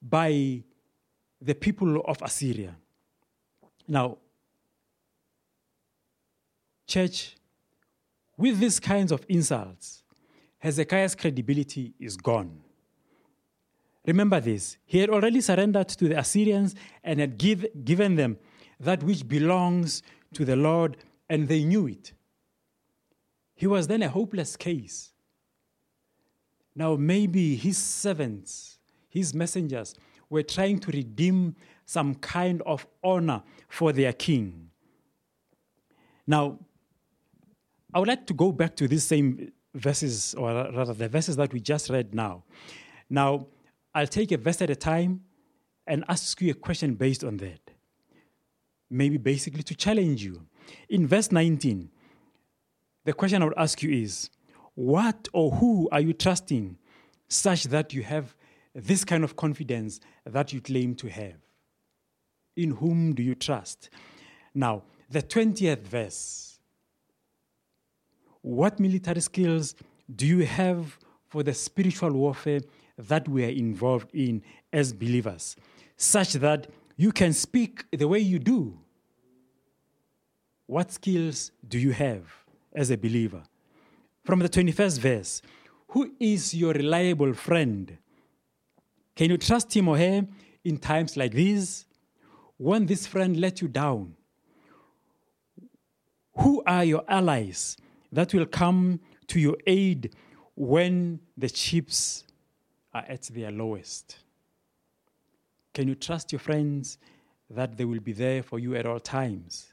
by 0.00 0.62
the 1.40 1.54
people 1.54 2.00
of 2.06 2.20
Assyria. 2.22 2.76
Now, 3.88 4.18
church, 6.86 7.36
with 8.36 8.58
these 8.58 8.78
kinds 8.80 9.12
of 9.12 9.24
insults, 9.28 10.03
Hezekiah's 10.64 11.14
credibility 11.14 11.92
is 12.00 12.16
gone. 12.16 12.58
Remember 14.06 14.40
this 14.40 14.78
he 14.86 14.98
had 14.98 15.10
already 15.10 15.42
surrendered 15.42 15.88
to 15.88 16.08
the 16.08 16.18
Assyrians 16.18 16.74
and 17.02 17.20
had 17.20 17.36
give, 17.36 17.66
given 17.84 18.14
them 18.14 18.38
that 18.80 19.02
which 19.02 19.28
belongs 19.28 20.02
to 20.32 20.46
the 20.46 20.56
Lord, 20.56 20.96
and 21.28 21.48
they 21.48 21.64
knew 21.64 21.86
it. 21.86 22.14
He 23.54 23.66
was 23.66 23.88
then 23.88 24.02
a 24.02 24.08
hopeless 24.08 24.56
case. 24.56 25.12
Now, 26.74 26.96
maybe 26.96 27.56
his 27.56 27.76
servants, 27.76 28.78
his 29.10 29.34
messengers, 29.34 29.94
were 30.30 30.42
trying 30.42 30.78
to 30.78 30.90
redeem 30.90 31.56
some 31.84 32.14
kind 32.14 32.62
of 32.62 32.86
honor 33.02 33.42
for 33.68 33.92
their 33.92 34.14
king. 34.14 34.70
Now, 36.26 36.58
I 37.92 37.98
would 37.98 38.08
like 38.08 38.26
to 38.26 38.34
go 38.34 38.50
back 38.50 38.74
to 38.76 38.88
this 38.88 39.04
same 39.04 39.52
verses, 39.74 40.34
or 40.34 40.70
rather 40.72 40.94
the 40.94 41.08
verses 41.08 41.36
that 41.36 41.52
we 41.52 41.60
just 41.60 41.90
read 41.90 42.14
now. 42.14 42.44
Now, 43.10 43.46
I'll 43.94 44.06
take 44.06 44.32
a 44.32 44.36
verse 44.36 44.62
at 44.62 44.70
a 44.70 44.76
time 44.76 45.22
and 45.86 46.04
ask 46.08 46.40
you 46.40 46.50
a 46.50 46.54
question 46.54 46.94
based 46.94 47.24
on 47.24 47.36
that. 47.38 47.60
Maybe 48.90 49.18
basically 49.18 49.62
to 49.64 49.74
challenge 49.74 50.24
you. 50.24 50.46
In 50.88 51.06
verse 51.06 51.30
19, 51.30 51.90
the 53.04 53.12
question 53.12 53.42
I 53.42 53.46
would 53.46 53.58
ask 53.58 53.82
you 53.82 53.90
is 53.90 54.30
what 54.74 55.28
or 55.32 55.52
who 55.52 55.88
are 55.92 56.00
you 56.00 56.12
trusting 56.12 56.78
such 57.28 57.64
that 57.64 57.92
you 57.92 58.02
have 58.02 58.34
this 58.74 59.04
kind 59.04 59.22
of 59.22 59.36
confidence 59.36 60.00
that 60.24 60.52
you 60.52 60.60
claim 60.60 60.94
to 60.96 61.08
have? 61.08 61.36
In 62.56 62.72
whom 62.72 63.14
do 63.14 63.22
you 63.22 63.34
trust? 63.34 63.90
Now, 64.54 64.82
the 65.10 65.22
20th 65.22 65.86
verse. 65.86 66.53
What 68.44 68.78
military 68.78 69.22
skills 69.22 69.74
do 70.14 70.26
you 70.26 70.44
have 70.44 70.98
for 71.30 71.42
the 71.42 71.54
spiritual 71.54 72.12
warfare 72.12 72.60
that 72.98 73.26
we 73.26 73.42
are 73.42 73.48
involved 73.48 74.10
in 74.12 74.42
as 74.70 74.92
believers, 74.92 75.56
such 75.96 76.34
that 76.34 76.66
you 76.98 77.10
can 77.10 77.32
speak 77.32 77.86
the 77.90 78.06
way 78.06 78.18
you 78.18 78.38
do? 78.38 78.78
What 80.66 80.92
skills 80.92 81.52
do 81.66 81.78
you 81.78 81.92
have 81.92 82.26
as 82.74 82.90
a 82.90 82.98
believer? 82.98 83.42
From 84.24 84.40
the 84.40 84.48
21st 84.50 84.98
verse, 84.98 85.40
who 85.88 86.12
is 86.20 86.52
your 86.52 86.74
reliable 86.74 87.32
friend? 87.32 87.96
Can 89.16 89.30
you 89.30 89.38
trust 89.38 89.74
him 89.74 89.88
or 89.88 89.96
her 89.96 90.26
in 90.64 90.76
times 90.76 91.16
like 91.16 91.32
these? 91.32 91.86
When 92.58 92.84
this 92.84 93.06
friend 93.06 93.38
let 93.38 93.62
you 93.62 93.68
down? 93.68 94.16
Who 96.36 96.62
are 96.66 96.84
your 96.84 97.04
allies 97.08 97.78
that 98.14 98.32
will 98.32 98.46
come 98.46 99.00
to 99.28 99.40
your 99.40 99.56
aid 99.66 100.14
when 100.54 101.20
the 101.36 101.50
chips 101.50 102.24
are 102.92 103.04
at 103.08 103.22
their 103.24 103.50
lowest? 103.50 104.18
Can 105.72 105.88
you 105.88 105.94
trust 105.94 106.32
your 106.32 106.38
friends 106.38 106.98
that 107.50 107.76
they 107.76 107.84
will 107.84 108.00
be 108.00 108.12
there 108.12 108.42
for 108.42 108.58
you 108.58 108.76
at 108.76 108.86
all 108.86 109.00
times? 109.00 109.72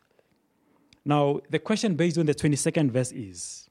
Now, 1.06 1.40
the 1.50 1.60
question 1.60 1.96
based 1.96 2.18
on 2.18 2.26
the 2.26 2.36
22nd 2.36 2.92
verse 2.92 3.12
is 3.12 3.70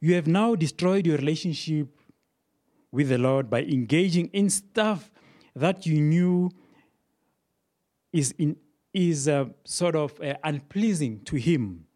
You 0.00 0.14
have 0.14 0.26
now 0.26 0.54
destroyed 0.54 1.06
your 1.06 1.16
relationship 1.16 1.88
with 2.92 3.08
the 3.08 3.18
Lord 3.18 3.50
by 3.50 3.62
engaging 3.62 4.28
in 4.32 4.50
stuff 4.50 5.10
that 5.54 5.86
you 5.86 6.00
knew 6.00 6.50
is, 8.12 8.34
in, 8.38 8.56
is 8.92 9.28
uh, 9.28 9.46
sort 9.64 9.94
of 9.94 10.20
uh, 10.20 10.34
unpleasing 10.42 11.20
to 11.24 11.36
Him. 11.36 11.86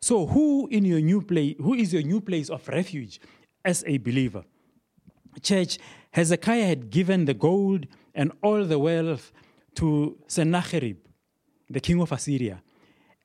So, 0.00 0.26
who 0.26 0.68
in 0.68 0.84
your 0.84 1.00
new 1.00 1.22
place? 1.22 1.56
Who 1.58 1.74
is 1.74 1.92
your 1.92 2.02
new 2.02 2.20
place 2.20 2.50
of 2.50 2.66
refuge 2.68 3.20
as 3.64 3.84
a 3.86 3.98
believer? 3.98 4.44
Church, 5.42 5.78
Hezekiah 6.12 6.66
had 6.66 6.90
given 6.90 7.24
the 7.24 7.34
gold 7.34 7.86
and 8.14 8.32
all 8.42 8.64
the 8.64 8.78
wealth 8.78 9.32
to 9.76 10.16
Sennacherib, 10.26 10.96
the 11.68 11.80
king 11.80 12.00
of 12.00 12.12
Assyria, 12.12 12.62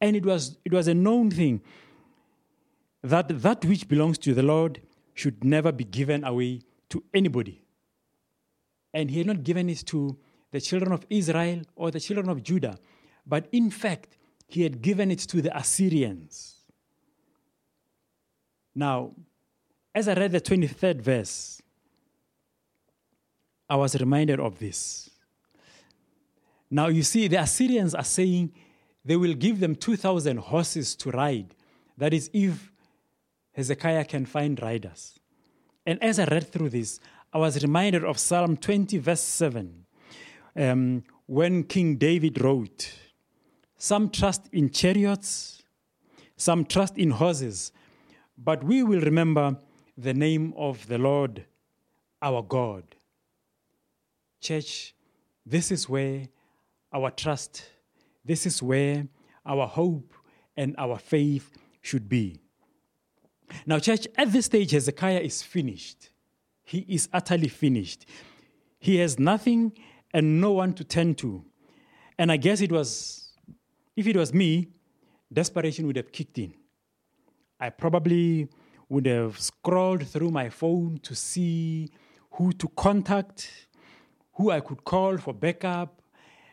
and 0.01 0.15
it 0.15 0.25
was 0.25 0.57
it 0.65 0.73
was 0.73 0.87
a 0.87 0.93
known 0.93 1.31
thing 1.31 1.61
that 3.03 3.41
that 3.41 3.65
which 3.65 3.87
belongs 3.87 4.17
to 4.19 4.33
the 4.33 4.43
Lord 4.43 4.81
should 5.13 5.43
never 5.43 5.71
be 5.71 5.83
given 5.83 6.23
away 6.23 6.61
to 6.89 7.03
anybody. 7.13 7.63
And 8.93 9.09
he 9.09 9.19
had 9.19 9.27
not 9.27 9.43
given 9.43 9.69
it 9.69 9.85
to 9.87 10.17
the 10.51 10.61
children 10.61 10.91
of 10.91 11.05
Israel 11.09 11.61
or 11.75 11.91
the 11.91 11.99
children 11.99 12.29
of 12.29 12.43
Judah, 12.43 12.77
but 13.25 13.47
in 13.51 13.71
fact, 13.71 14.17
he 14.47 14.61
had 14.61 14.81
given 14.81 15.09
it 15.09 15.19
to 15.19 15.41
the 15.41 15.55
Assyrians. 15.57 16.52
Now, 18.75 19.11
as 19.93 20.07
I 20.07 20.13
read 20.13 20.31
the 20.31 20.41
23rd 20.41 21.01
verse, 21.01 21.61
I 23.69 23.75
was 23.75 23.99
reminded 23.99 24.39
of 24.39 24.59
this. 24.59 25.09
Now, 26.69 26.87
you 26.87 27.03
see, 27.03 27.27
the 27.27 27.39
Assyrians 27.39 27.93
are 27.93 28.03
saying 28.03 28.51
they 29.05 29.15
will 29.15 29.33
give 29.33 29.59
them 29.59 29.75
2,000 29.75 30.37
horses 30.37 30.95
to 30.95 31.11
ride. 31.11 31.55
That 31.97 32.13
is, 32.13 32.29
if 32.33 32.71
Hezekiah 33.53 34.05
can 34.05 34.25
find 34.25 34.59
riders. 34.61 35.19
And 35.85 36.01
as 36.01 36.17
I 36.19 36.25
read 36.25 36.47
through 36.51 36.69
this, 36.69 36.99
I 37.31 37.37
was 37.37 37.61
reminded 37.61 38.03
of 38.03 38.17
Psalm 38.17 38.57
20, 38.57 38.97
verse 38.99 39.21
7, 39.21 39.85
um, 40.55 41.03
when 41.25 41.63
King 41.63 41.97
David 41.97 42.41
wrote, 42.41 42.91
Some 43.77 44.09
trust 44.09 44.49
in 44.51 44.69
chariots, 44.69 45.63
some 46.37 46.65
trust 46.65 46.97
in 46.97 47.11
horses, 47.11 47.71
but 48.37 48.63
we 48.63 48.83
will 48.83 49.01
remember 49.01 49.57
the 49.97 50.13
name 50.13 50.53
of 50.57 50.87
the 50.87 50.97
Lord 50.97 51.45
our 52.21 52.41
God. 52.41 52.83
Church, 54.39 54.95
this 55.45 55.71
is 55.71 55.87
where 55.87 56.27
our 56.91 57.11
trust, 57.11 57.65
this 58.23 58.45
is 58.45 58.61
where 58.61 59.07
our 59.45 59.67
hope 59.67 60.13
and 60.55 60.75
our 60.77 60.97
faith 60.97 61.51
should 61.81 62.07
be. 62.07 62.39
Now, 63.65 63.79
church, 63.79 64.07
at 64.15 64.31
this 64.31 64.45
stage, 64.45 64.71
Hezekiah 64.71 65.19
is 65.19 65.41
finished. 65.41 66.09
He 66.63 66.79
is 66.87 67.09
utterly 67.11 67.49
finished. 67.49 68.05
He 68.79 68.97
has 68.97 69.19
nothing 69.19 69.73
and 70.13 70.39
no 70.39 70.53
one 70.53 70.73
to 70.73 70.83
turn 70.83 71.15
to. 71.15 71.43
And 72.17 72.31
I 72.31 72.37
guess 72.37 72.61
it 72.61 72.71
was, 72.71 73.33
if 73.95 74.07
it 74.07 74.15
was 74.15 74.33
me, 74.33 74.69
desperation 75.31 75.87
would 75.87 75.97
have 75.97 76.11
kicked 76.11 76.37
in. 76.37 76.53
I 77.63 77.69
probably 77.69 78.49
would 78.89 79.05
have 79.05 79.39
scrolled 79.39 80.05
through 80.05 80.31
my 80.31 80.49
phone 80.49 80.99
to 81.03 81.15
see 81.15 81.89
who 82.31 82.51
to 82.51 82.67
contact, 82.75 83.67
who 84.33 84.51
I 84.51 84.59
could 84.59 84.83
call 84.83 85.17
for 85.17 85.33
backup. 85.33 86.01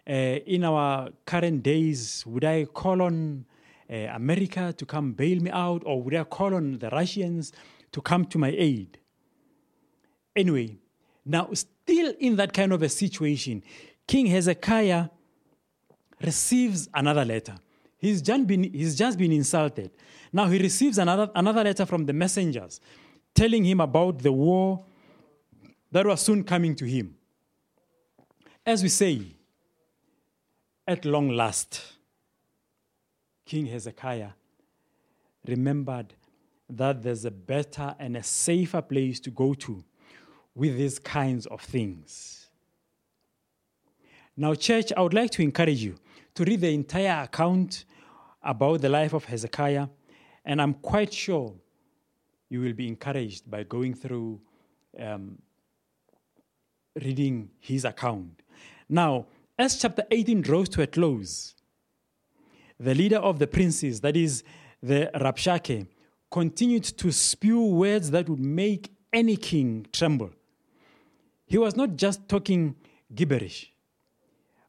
Uh, 0.08 0.38
in 0.54 0.62
our 0.62 1.08
current 1.24 1.64
days, 1.64 2.24
would 2.26 2.44
I 2.44 2.64
call 2.64 3.02
on 3.02 3.44
uh, 3.92 3.94
America 4.20 4.72
to 4.72 4.86
come 4.86 5.10
bail 5.12 5.40
me 5.40 5.50
out, 5.50 5.82
or 5.84 6.00
would 6.00 6.14
I 6.14 6.22
call 6.22 6.54
on 6.54 6.78
the 6.78 6.90
Russians 6.90 7.52
to 7.90 8.00
come 8.00 8.24
to 8.26 8.38
my 8.38 8.54
aid? 8.56 8.96
Anyway, 10.36 10.76
now 11.24 11.48
still 11.54 12.14
in 12.20 12.36
that 12.36 12.52
kind 12.52 12.72
of 12.72 12.84
a 12.84 12.88
situation, 12.88 13.64
King 14.06 14.26
Hezekiah 14.26 15.08
receives 16.22 16.88
another 16.94 17.24
letter. 17.24 17.56
He's 18.00 18.22
just 18.22 18.46
been, 18.46 18.64
he's 18.64 18.96
just 18.96 19.18
been 19.18 19.30
insulted. 19.30 19.90
Now 20.32 20.46
he 20.46 20.58
receives 20.58 20.96
another, 20.96 21.30
another 21.34 21.62
letter 21.62 21.84
from 21.84 22.06
the 22.06 22.12
messengers 22.12 22.80
telling 23.34 23.64
him 23.64 23.80
about 23.80 24.18
the 24.20 24.32
war 24.32 24.84
that 25.92 26.06
was 26.06 26.20
soon 26.22 26.42
coming 26.42 26.74
to 26.76 26.86
him. 26.86 27.14
As 28.64 28.82
we 28.82 28.88
say, 28.88 29.22
at 30.86 31.04
long 31.04 31.28
last, 31.28 31.82
King 33.44 33.66
Hezekiah 33.66 34.30
remembered 35.46 36.14
that 36.68 37.02
there's 37.02 37.24
a 37.24 37.30
better 37.30 37.94
and 37.98 38.16
a 38.16 38.22
safer 38.22 38.80
place 38.80 39.20
to 39.20 39.30
go 39.30 39.54
to 39.54 39.84
with 40.54 40.76
these 40.76 40.98
kinds 40.98 41.46
of 41.46 41.60
things. 41.60 42.48
Now, 44.36 44.54
church, 44.54 44.92
I 44.96 45.00
would 45.00 45.14
like 45.14 45.30
to 45.32 45.42
encourage 45.42 45.82
you 45.82 45.96
to 46.40 46.46
read 46.46 46.62
the 46.62 46.72
entire 46.72 47.24
account 47.24 47.84
about 48.42 48.80
the 48.80 48.88
life 48.88 49.12
of 49.12 49.26
Hezekiah, 49.26 49.88
and 50.46 50.62
I'm 50.62 50.72
quite 50.72 51.12
sure 51.12 51.52
you 52.48 52.62
will 52.62 52.72
be 52.72 52.88
encouraged 52.88 53.50
by 53.50 53.64
going 53.64 53.92
through 53.92 54.40
um, 54.98 55.36
reading 56.96 57.50
his 57.58 57.84
account. 57.84 58.40
Now, 58.88 59.26
as 59.58 59.78
chapter 59.78 60.02
18 60.10 60.40
draws 60.40 60.70
to 60.70 60.80
a 60.80 60.86
close, 60.86 61.54
the 62.78 62.94
leader 62.94 63.18
of 63.18 63.38
the 63.38 63.46
princes, 63.46 64.00
that 64.00 64.16
is 64.16 64.42
the 64.82 65.10
Rabshakeh, 65.14 65.86
continued 66.30 66.84
to 66.84 67.12
spew 67.12 67.66
words 67.66 68.10
that 68.12 68.30
would 68.30 68.40
make 68.40 68.90
any 69.12 69.36
king 69.36 69.86
tremble. 69.92 70.30
He 71.44 71.58
was 71.58 71.76
not 71.76 71.96
just 71.96 72.26
talking 72.30 72.76
gibberish, 73.14 73.69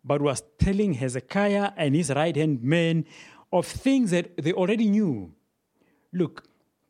but 0.03 0.21
was 0.21 0.43
telling 0.57 0.93
Hezekiah 0.93 1.71
and 1.77 1.95
his 1.95 2.09
right 2.09 2.35
hand 2.35 2.63
men 2.63 3.05
of 3.51 3.65
things 3.65 4.11
that 4.11 4.37
they 4.37 4.53
already 4.53 4.89
knew. 4.89 5.31
Look, 6.13 6.43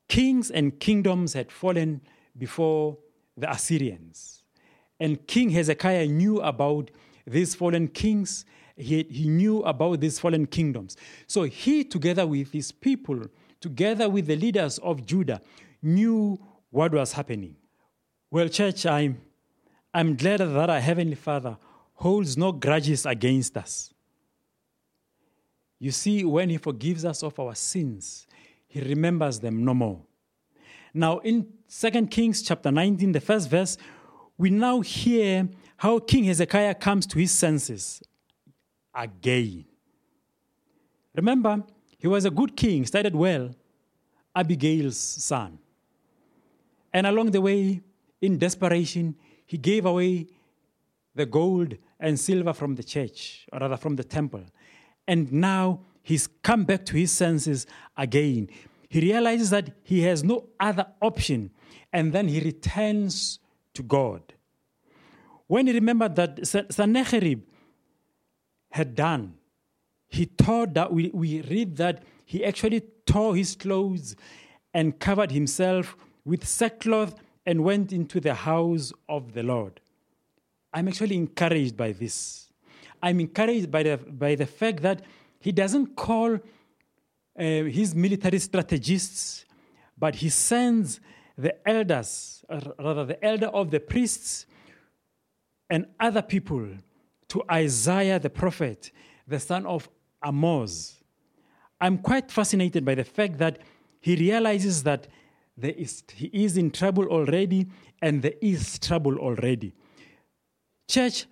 kings 0.07 0.51
and 0.51 0.80
kingdoms 0.80 1.34
had 1.34 1.51
fallen 1.51 2.01
before 2.38 2.97
the 3.38 3.49
Assyrians. 3.49 4.43
And 4.99 5.26
King 5.28 5.49
Hezekiah 5.49 6.07
knew 6.07 6.41
about 6.41 6.91
these 7.26 7.55
fallen 7.55 7.88
kings, 7.88 8.45
he, 8.76 9.03
he 9.03 9.30
knew 9.30 9.62
about 9.64 9.99
these 9.99 10.20
fallen 10.20 10.45
kingdoms. 10.45 10.95
So 11.28 11.43
he, 11.43 11.84
together 11.84 12.26
with 12.26 12.51
his 12.51 12.72
people, 12.72 13.22
together 13.59 14.09
with 14.09 14.28
the 14.28 14.36
leaders 14.36 14.78
of 14.80 15.05
Judah, 15.05 15.41
knew 15.82 16.39
what 16.70 16.93
was 16.93 17.14
happening. 17.14 17.55
Well, 18.30 18.47
church, 18.47 18.86
I'm, 18.86 19.22
I'm 19.93 20.16
glad 20.16 20.39
that 20.39 20.70
our 20.70 20.80
Heavenly 20.80 21.16
Father 21.16 21.57
holds 22.02 22.36
no 22.36 22.52
grudges 22.52 23.06
against 23.06 23.56
us. 23.58 23.93
You 25.78 25.91
see, 25.91 26.24
when 26.24 26.49
He 26.49 26.58
forgives 26.58 27.06
us 27.06 27.22
of 27.22 27.39
our 27.39 27.54
sins, 27.54 28.26
He 28.68 28.82
remembers 28.82 29.39
them 29.39 29.64
no 29.64 29.76
more. 29.76 30.02
Now, 30.93 31.20
in 31.20 31.47
2 31.70 32.08
Kings 32.08 32.41
chapter 32.41 32.72
19, 32.72 33.12
the 33.12 33.22
first 33.22 33.49
verse, 33.49 33.78
we 34.36 34.49
now 34.49 34.82
hear 34.82 35.47
how 35.78 35.99
King 35.99 36.24
Hezekiah 36.24 36.76
comes 36.76 37.06
to 37.08 37.20
his 37.20 37.32
senses 37.32 38.02
again. 38.93 39.66
Remember, 41.16 41.64
he 41.97 42.08
was 42.08 42.26
a 42.26 42.32
good 42.32 42.58
king, 42.58 42.86
started 42.86 43.16
well, 43.16 43.52
Abigail's 44.36 44.97
son. 44.97 45.60
And 46.91 47.06
along 47.06 47.32
the 47.32 47.41
way, 47.41 47.82
in 48.22 48.39
desperation, 48.39 49.16
he 49.45 49.58
gave 49.58 49.86
away 49.86 50.28
the 51.14 51.26
gold 51.26 51.76
and 52.02 52.20
silver 52.20 52.52
from 52.52 52.76
the 52.76 52.84
church, 52.84 53.47
or 53.54 53.60
rather 53.60 53.78
from 53.78 53.95
the 53.95 54.04
temple. 54.04 54.43
And 55.08 55.32
now 55.32 55.82
he's 56.02 56.28
come 56.28 56.66
back 56.66 56.86
to 56.88 56.97
his 56.97 57.12
senses 57.12 57.68
again. 57.95 58.49
He 58.89 58.99
realizes 58.99 59.52
that 59.52 59.70
he 59.84 60.02
has 60.02 60.24
no 60.24 60.49
other 60.60 60.88
option, 61.02 61.52
and 61.93 62.12
then 62.12 62.28
he 62.28 62.41
returns 62.41 63.39
to 63.76 63.84
God. 63.84 64.22
When 65.47 65.68
he 65.68 65.74
remembered 65.74 66.16
that 66.16 66.45
Sennacherib 66.45 67.41
had 68.72 68.95
done, 68.95 69.36
he 70.08 70.26
thought 70.26 70.74
that 70.74 70.91
we, 70.91 71.10
we 71.14 71.41
read 71.41 71.78
that 71.78 72.04
he 72.26 72.43
actually 72.43 72.82
tore 73.06 73.36
his 73.36 73.56
clothes 73.56 74.16
and 74.74 74.99
covered 74.99 75.32
himself 75.32 75.95
with 76.26 76.47
sackcloth 76.47 77.16
and 77.45 77.64
went 77.64 77.91
into 77.91 78.20
the 78.20 78.34
house 78.34 78.91
of 79.10 79.34
the 79.34 79.43
Lord. 79.43 79.80
I'm 80.74 80.88
actually 80.88 81.15
encouraged 81.15 81.76
by 81.76 81.91
this. 81.91 82.49
I'm 83.01 83.19
encouraged 83.19 83.72
by 83.72 83.84
the, 83.84 83.97
by 83.97 84.36
the 84.36 84.45
fact 84.45 84.82
that 84.84 85.01
he 85.39 85.51
doesn't 85.51 85.95
call 85.95 86.36
uh, 86.36 86.39
uh, 87.41 87.63
his 87.63 87.95
military 87.95 88.39
strategists, 88.39 89.45
but 89.97 90.15
he 90.15 90.30
sends 90.30 90.99
the 91.38 91.55
elders, 91.67 92.43
or 92.49 92.61
rather, 92.78 93.05
the 93.05 93.26
elder 93.26 93.47
of 93.47 93.72
the 93.72 93.80
priests 93.80 94.45
and 95.69 95.86
other 95.99 96.22
people 96.22 96.67
to 97.30 97.43
Isaiah 97.49 98.19
the 98.19 98.30
prophet, 98.30 98.91
the 99.28 99.39
son 99.39 99.65
of 99.65 99.89
Amos. 100.24 101.01
I'm 101.80 101.97
quite 101.97 102.30
fascinated 102.30 102.84
by 102.84 102.95
the 102.95 103.05
fact 103.05 103.38
that 103.38 103.59
he 104.01 104.15
realizes 104.15 104.84
that 104.84 105.07
there 105.57 105.72
is, 105.72 106.03
he 106.13 106.28
is 106.28 106.57
in 106.57 106.72
trouble 106.72 107.07
already 107.07 107.67
and 108.01 108.22
there 108.22 108.34
is 108.41 108.78
trouble 108.78 109.17
already. 109.17 109.74
Church, 110.91 111.25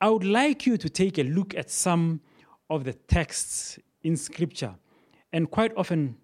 I 0.00 0.08
would 0.08 0.24
like 0.24 0.64
you 0.64 0.78
to 0.78 0.88
take 0.88 1.18
a 1.18 1.22
look 1.22 1.54
at 1.54 1.68
some 1.68 2.22
of 2.70 2.84
the 2.84 2.94
texts 2.94 3.78
in 4.02 4.16
Scripture. 4.16 4.74
And 5.34 5.50
quite 5.50 5.70
often, 5.76 6.16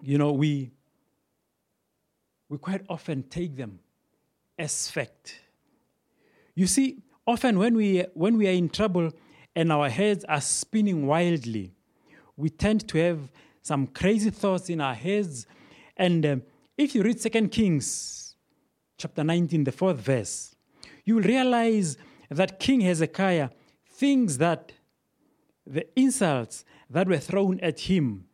you 0.00 0.18
know, 0.18 0.30
we, 0.30 0.70
we 2.48 2.58
quite 2.58 2.82
often 2.88 3.24
take 3.24 3.56
them 3.56 3.80
as 4.56 4.88
fact. 4.88 5.40
You 6.54 6.68
see, 6.68 7.02
often 7.26 7.58
when 7.58 7.74
we, 7.74 8.04
when 8.14 8.36
we 8.36 8.46
are 8.46 8.52
in 8.52 8.68
trouble 8.68 9.10
and 9.56 9.72
our 9.72 9.88
heads 9.88 10.24
are 10.28 10.40
spinning 10.40 11.08
wildly, 11.08 11.72
we 12.36 12.50
tend 12.50 12.86
to 12.86 12.98
have 12.98 13.32
some 13.62 13.88
crazy 13.88 14.30
thoughts 14.30 14.70
in 14.70 14.80
our 14.80 14.94
heads. 14.94 15.48
And 15.96 16.24
um, 16.24 16.42
if 16.78 16.94
you 16.94 17.02
read 17.02 17.20
Second 17.20 17.48
Kings 17.48 18.36
chapter 18.96 19.24
19, 19.24 19.64
the 19.64 19.72
fourth 19.72 19.96
verse, 19.96 20.54
you 21.10 21.16
will 21.16 21.24
realize 21.24 21.96
that 22.30 22.60
King 22.60 22.82
Hezekiah 22.82 23.50
thinks 23.84 24.36
that 24.36 24.72
the 25.66 25.84
insults 25.98 26.64
that 26.88 27.08
were 27.08 27.18
thrown 27.18 27.58
at 27.60 27.80
him 27.80 28.26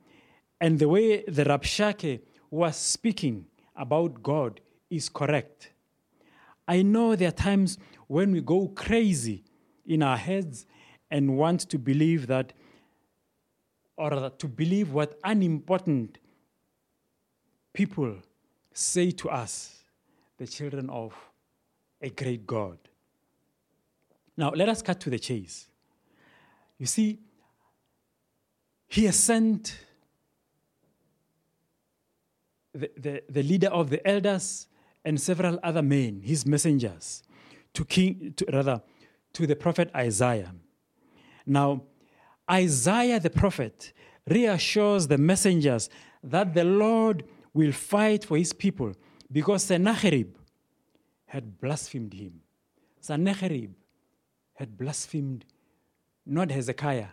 and 0.60 0.78
the 0.78 0.88
way 0.88 1.22
the 1.22 1.44
Rabshakeh 1.44 2.20
was 2.50 2.76
speaking 2.76 3.46
about 3.74 4.22
God 4.22 4.60
is 4.90 5.08
correct. 5.08 5.72
I 6.68 6.82
know 6.82 7.16
there 7.16 7.28
are 7.28 7.42
times 7.50 7.78
when 8.08 8.30
we 8.32 8.42
go 8.42 8.68
crazy 8.68 9.42
in 9.86 10.02
our 10.02 10.18
heads 10.18 10.66
and 11.10 11.38
want 11.38 11.60
to 11.70 11.78
believe 11.78 12.26
that, 12.26 12.52
or 13.96 14.30
to 14.42 14.48
believe 14.48 14.92
what 14.92 15.18
unimportant 15.24 16.18
people 17.72 18.16
say 18.74 19.10
to 19.12 19.30
us, 19.30 19.82
the 20.36 20.46
children 20.46 20.90
of 20.90 21.14
a 22.00 22.10
great 22.10 22.46
God. 22.46 22.78
Now, 24.36 24.50
let 24.50 24.68
us 24.68 24.82
cut 24.82 25.00
to 25.00 25.10
the 25.10 25.18
chase. 25.18 25.68
You 26.78 26.86
see, 26.86 27.18
he 28.88 29.04
has 29.04 29.16
sent 29.16 29.78
the, 32.74 32.90
the, 32.96 33.22
the 33.28 33.42
leader 33.42 33.68
of 33.68 33.90
the 33.90 34.06
elders 34.06 34.66
and 35.04 35.20
several 35.20 35.58
other 35.62 35.82
men, 35.82 36.20
his 36.22 36.44
messengers, 36.44 37.22
to 37.72 37.84
king, 37.84 38.34
to, 38.36 38.46
rather, 38.52 38.82
to 39.32 39.46
the 39.46 39.56
prophet 39.56 39.90
Isaiah. 39.94 40.52
Now, 41.46 41.82
Isaiah 42.50 43.20
the 43.20 43.30
prophet 43.30 43.92
reassures 44.28 45.06
the 45.06 45.18
messengers 45.18 45.88
that 46.22 46.54
the 46.54 46.64
Lord 46.64 47.24
will 47.54 47.72
fight 47.72 48.24
for 48.24 48.36
his 48.36 48.52
people 48.52 48.92
because 49.30 49.64
Sennacherib 49.64 50.34
had 51.26 51.60
blasphemed 51.60 52.14
him. 52.14 52.40
Sennacherib 53.00 53.72
had 54.54 54.76
blasphemed 54.76 55.44
not 56.24 56.50
Hezekiah, 56.50 57.08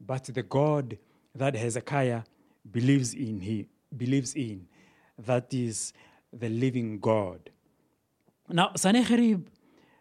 but 0.00 0.24
the 0.24 0.42
God 0.42 0.96
that 1.34 1.54
Hezekiah 1.54 2.22
believes 2.70 3.14
in. 3.14 3.40
He 3.40 3.66
believes 3.94 4.34
in, 4.34 4.66
that 5.18 5.52
is 5.52 5.92
the 6.32 6.48
living 6.48 6.98
God. 6.98 7.50
Now, 8.48 8.72
Sennacherib 8.76 9.46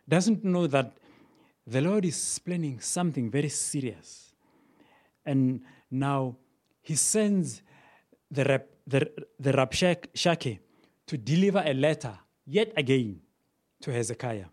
doesn't 0.07 0.43
know 0.43 0.67
that 0.67 0.93
the 1.65 1.81
Lord 1.81 2.05
is 2.05 2.39
planning 2.39 2.79
something 2.79 3.31
very 3.31 3.49
serious. 3.49 4.33
And 5.25 5.61
now 5.89 6.35
he 6.81 6.95
sends 6.95 7.61
the, 8.29 8.61
the, 8.85 9.09
the 9.39 10.59
to 11.07 11.17
deliver 11.17 11.63
a 11.65 11.73
letter 11.73 12.17
yet 12.45 12.73
again 12.75 13.21
to 13.83 13.91
Hezekiah. 13.91 14.45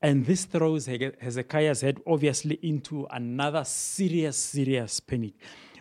And 0.00 0.26
this 0.26 0.44
throws 0.44 0.86
Hezekiah's 0.86 1.80
head 1.80 2.00
obviously 2.06 2.58
into 2.62 3.06
another 3.10 3.64
serious, 3.64 4.36
serious 4.36 4.98
panic. 5.00 5.34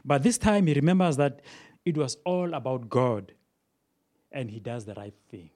But 0.06 0.24
this 0.24 0.38
time 0.38 0.68
he 0.68 0.74
remembers 0.74 1.18
that 1.18 1.42
it 1.86 1.98
was 1.98 2.18
all 2.24 2.54
about 2.54 2.90
God 2.90 3.34
and 4.32 4.50
he 4.50 4.60
does 4.60 4.86
the 4.86 4.94
right 4.94 5.14
thing. 5.30 5.50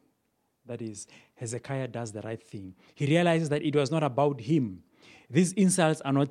That 0.66 0.82
is, 0.82 1.08
Hezekiah 1.36 1.90
does 1.90 2.12
the 2.12 2.22
right 2.22 2.42
thing. 2.42 2.74
He 2.96 3.06
realizes 3.06 3.50
that 3.50 3.62
it 3.62 3.76
was 3.76 3.92
not 3.92 4.04
about 4.04 4.42
him. 4.42 4.84
These 5.30 5.54
insults 5.54 6.02
are 6.02 6.14
not 6.14 6.30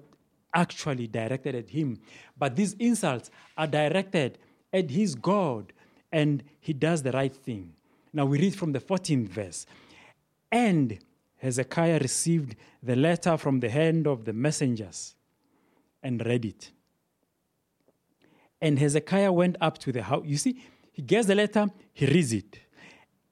actually 0.52 1.06
directed 1.06 1.54
at 1.54 1.70
him, 1.70 2.00
but 2.36 2.56
these 2.56 2.74
insults 2.74 3.30
are 3.56 3.66
directed 3.66 4.38
at 4.72 4.90
his 4.90 5.14
God, 5.14 5.72
and 6.12 6.42
he 6.60 6.72
does 6.72 7.02
the 7.02 7.12
right 7.12 7.34
thing. 7.34 7.74
Now 8.12 8.26
we 8.26 8.40
read 8.40 8.56
from 8.56 8.72
the 8.72 8.80
14th 8.80 9.28
verse. 9.28 9.66
And 10.54 11.00
Hezekiah 11.38 11.98
received 11.98 12.54
the 12.80 12.94
letter 12.94 13.36
from 13.36 13.58
the 13.58 13.68
hand 13.68 14.06
of 14.06 14.24
the 14.24 14.32
messengers 14.32 15.16
and 16.00 16.24
read 16.24 16.44
it. 16.44 16.70
And 18.60 18.78
Hezekiah 18.78 19.32
went 19.32 19.56
up 19.60 19.78
to 19.78 19.90
the 19.90 20.04
house. 20.04 20.22
You 20.24 20.36
see, 20.36 20.62
he 20.92 21.02
gets 21.02 21.26
the 21.26 21.34
letter, 21.34 21.66
he 21.92 22.06
reads 22.06 22.32
it. 22.32 22.60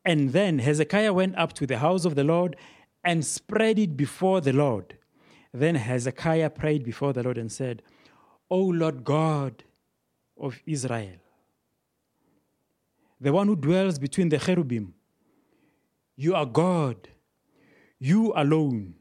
And 0.04 0.30
then 0.30 0.58
Hezekiah 0.58 1.12
went 1.12 1.38
up 1.38 1.52
to 1.52 1.66
the 1.66 1.78
house 1.78 2.04
of 2.04 2.16
the 2.16 2.24
Lord 2.24 2.56
and 3.04 3.24
spread 3.24 3.78
it 3.78 3.96
before 3.96 4.40
the 4.40 4.52
Lord. 4.52 4.98
Then 5.54 5.76
Hezekiah 5.76 6.50
prayed 6.50 6.82
before 6.82 7.12
the 7.12 7.22
Lord 7.22 7.38
and 7.38 7.52
said, 7.52 7.82
O 8.50 8.58
Lord 8.58 9.04
God 9.04 9.62
of 10.36 10.60
Israel, 10.66 11.20
the 13.20 13.32
one 13.32 13.46
who 13.46 13.54
dwells 13.54 14.00
between 14.00 14.28
the 14.28 14.38
cherubim, 14.38 14.92
you 16.16 16.34
are 16.34 16.46
God, 16.46 17.08
you 18.02 18.32
alone. 18.34 18.94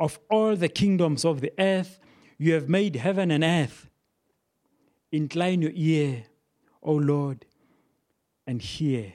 Of 0.00 0.18
all 0.28 0.56
the 0.56 0.68
kingdoms 0.68 1.24
of 1.24 1.40
the 1.40 1.52
earth, 1.58 2.00
you 2.38 2.54
have 2.54 2.68
made 2.68 2.96
heaven 2.96 3.30
and 3.30 3.44
earth. 3.44 3.88
Incline 5.12 5.62
your 5.62 5.70
ear, 5.74 6.24
O 6.82 6.94
Lord, 6.94 7.46
and 8.44 8.60
hear. 8.60 9.12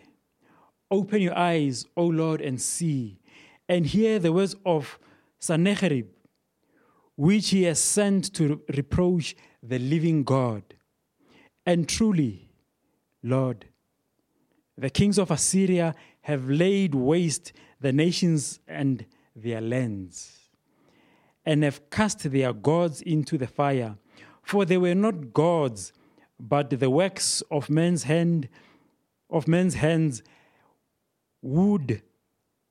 Open 0.90 1.22
your 1.22 1.38
eyes, 1.38 1.86
O 1.98 2.06
Lord, 2.06 2.40
and 2.40 2.62
see, 2.62 3.20
and 3.68 3.86
hear 3.86 4.18
the 4.18 4.32
words 4.32 4.56
of 4.66 4.98
Sennacherib, 5.40 6.08
which 7.18 7.50
he 7.50 7.64
has 7.64 7.80
sent 7.80 8.34
to 8.36 8.62
reproach 8.74 9.36
the 9.62 9.80
living 9.80 10.24
God. 10.24 10.64
And 11.66 11.90
truly, 11.90 12.50
Lord, 13.22 13.66
the 14.78 14.90
kings 14.90 15.18
of 15.18 15.32
Assyria 15.32 15.96
have 16.22 16.50
laid 16.50 16.96
waste 16.96 17.52
the 17.82 17.92
nations 17.92 18.62
and 18.68 19.06
their 19.42 19.62
lands, 19.62 20.40
and 21.46 21.64
have 21.64 21.90
cast 21.90 22.30
their 22.30 22.52
gods 22.54 23.02
into 23.02 23.38
the 23.38 23.48
fire. 23.48 23.96
For 24.44 24.66
they 24.66 24.78
were 24.78 24.96
not 24.96 25.34
gods, 25.34 25.94
but 26.40 26.70
the 26.70 26.90
works 26.90 27.42
of 27.52 27.70
men's 27.70 28.04
hand, 28.04 28.50
of 29.30 29.48
men's 29.48 29.76
hands, 29.76 30.24
wood 31.42 32.02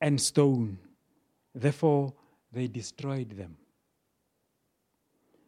and 0.01 0.19
stone. 0.19 0.79
Therefore, 1.53 2.13
they 2.51 2.67
destroyed 2.67 3.31
them. 3.31 3.57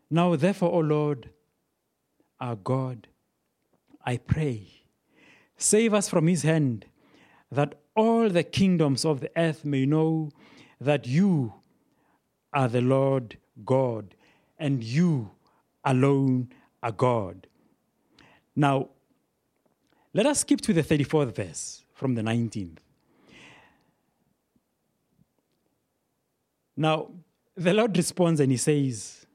Now, 0.09 0.35
therefore, 0.35 0.71
O 0.71 0.79
Lord, 0.79 1.29
our 2.39 2.55
God, 2.55 3.07
I 4.03 4.17
pray, 4.17 4.67
save 5.57 5.93
us 5.93 6.09
from 6.09 6.27
his 6.27 6.43
hand, 6.43 6.85
that 7.51 7.75
all 7.95 8.29
the 8.29 8.43
kingdoms 8.43 9.05
of 9.05 9.19
the 9.19 9.31
earth 9.35 9.65
may 9.65 9.85
know 9.85 10.31
that 10.79 11.05
you 11.07 11.53
are 12.53 12.67
the 12.67 12.81
Lord 12.81 13.37
God, 13.65 14.15
and 14.57 14.83
you 14.83 15.31
alone 15.83 16.49
are 16.81 16.91
God. 16.91 17.47
Now, 18.55 18.89
let 20.13 20.25
us 20.25 20.39
skip 20.39 20.61
to 20.61 20.73
the 20.73 20.83
34th 20.83 21.35
verse 21.35 21.85
from 21.93 22.15
the 22.15 22.21
19th. 22.21 22.77
Now, 26.75 27.09
the 27.55 27.73
Lord 27.73 27.95
responds 27.97 28.39
and 28.39 28.51
he 28.51 28.57
says, 28.57 29.25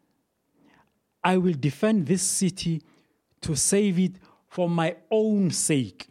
I 1.23 1.37
will 1.37 1.55
defend 1.55 2.07
this 2.07 2.23
city 2.23 2.83
to 3.43 3.55
save 3.55 3.99
it 3.99 4.13
for 4.49 4.69
my 4.69 4.97
own 5.11 5.51
sake 5.51 6.09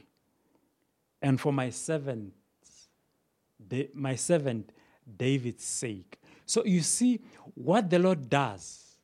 and 1.22 1.40
for 1.40 1.52
my 1.52 1.70
servant, 1.70 2.34
my 3.94 4.16
servant 4.16 4.72
David's 5.18 5.64
sake. 5.64 6.20
So 6.46 6.64
you 6.66 6.82
see, 6.82 7.22
what 7.54 7.90
the 7.90 8.00
Lord 8.00 8.30
does 8.30 8.98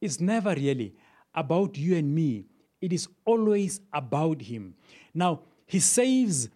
is 0.00 0.20
never 0.20 0.54
really 0.54 0.94
about 1.34 1.76
you 1.76 1.96
and 1.96 2.14
me, 2.14 2.46
it 2.80 2.92
is 2.92 3.08
always 3.24 3.80
about 3.92 4.42
Him. 4.42 4.74
Now, 5.14 5.40
He 5.66 5.80
saves 5.80 6.48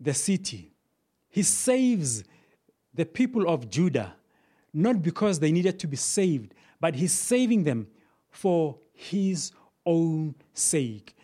the 0.00 0.14
city, 0.14 0.72
He 1.28 1.42
saves 1.42 2.24
the 2.94 3.06
people 3.06 3.48
of 3.48 3.70
Judah, 3.70 4.14
not 4.74 5.02
because 5.02 5.38
they 5.38 5.52
needed 5.52 5.78
to 5.80 5.86
be 5.86 5.96
saved, 5.96 6.54
but 6.80 6.94
He's 6.94 7.12
saving 7.12 7.64
them 7.64 7.86
for 8.30 8.78
His 8.92 9.52
own 9.86 10.34
sake. 10.52 11.16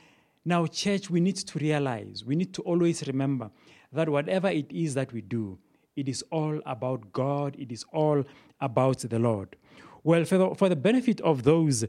Now, 0.44 0.66
church, 0.66 1.10
we 1.10 1.20
need 1.20 1.36
to 1.36 1.58
realize, 1.58 2.24
we 2.24 2.36
need 2.36 2.54
to 2.54 2.62
always 2.62 3.06
remember 3.06 3.50
that 3.92 4.08
whatever 4.08 4.48
it 4.48 4.70
is 4.72 4.94
that 4.94 5.12
we 5.12 5.20
do, 5.20 5.58
it 5.98 6.08
is 6.08 6.22
all 6.30 6.60
about 6.64 7.12
God, 7.12 7.56
it 7.58 7.72
is 7.72 7.84
all 7.92 8.24
about 8.60 8.98
the 8.98 9.18
Lord. 9.18 9.56
Well, 10.04 10.24
for 10.24 10.38
the, 10.38 10.54
for 10.54 10.68
the 10.68 10.76
benefit 10.76 11.20
of 11.22 11.42
those 11.42 11.84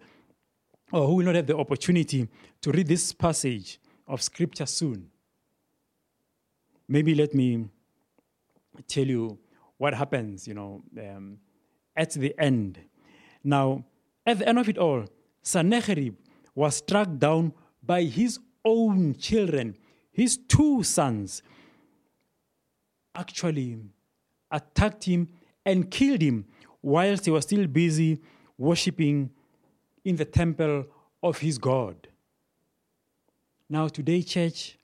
or 0.91 1.07
who 1.07 1.15
will 1.15 1.25
not 1.25 1.35
have 1.35 1.45
the 1.45 1.55
opportunity 1.55 2.27
to 2.61 2.71
read 2.71 2.87
this 2.87 3.13
passage 3.13 3.79
of 4.07 4.23
Scripture 4.23 4.65
soon, 4.65 5.11
maybe 6.87 7.13
let 7.13 7.35
me 7.35 7.69
tell 8.87 9.05
you 9.05 9.37
what 9.77 9.93
happens, 9.93 10.47
you 10.47 10.55
know, 10.55 10.81
um, 10.99 11.37
at 11.95 12.11
the 12.11 12.33
end. 12.39 12.79
Now, 13.43 13.85
at 14.25 14.39
the 14.39 14.49
end 14.49 14.57
of 14.57 14.67
it 14.67 14.79
all, 14.79 15.05
Sennacherib 15.43 16.15
was 16.55 16.77
struck 16.77 17.17
down 17.19 17.53
by 17.83 18.03
his 18.03 18.39
own 18.65 19.15
children, 19.15 19.77
his 20.11 20.35
two 20.35 20.81
sons, 20.83 21.43
actually 23.15 23.77
attacked 24.51 25.03
him 25.03 25.27
and 25.65 25.89
killed 25.89 26.21
him 26.21 26.45
whilst 26.81 27.25
he 27.25 27.31
was 27.31 27.43
still 27.43 27.67
busy 27.67 28.21
worshipping 28.57 29.29
in 30.03 30.15
the 30.15 30.25
temple 30.25 30.85
of 31.21 31.37
his 31.39 31.57
God. 31.57 32.07
Now, 33.69 33.87
today, 33.87 34.23
church, 34.23 34.77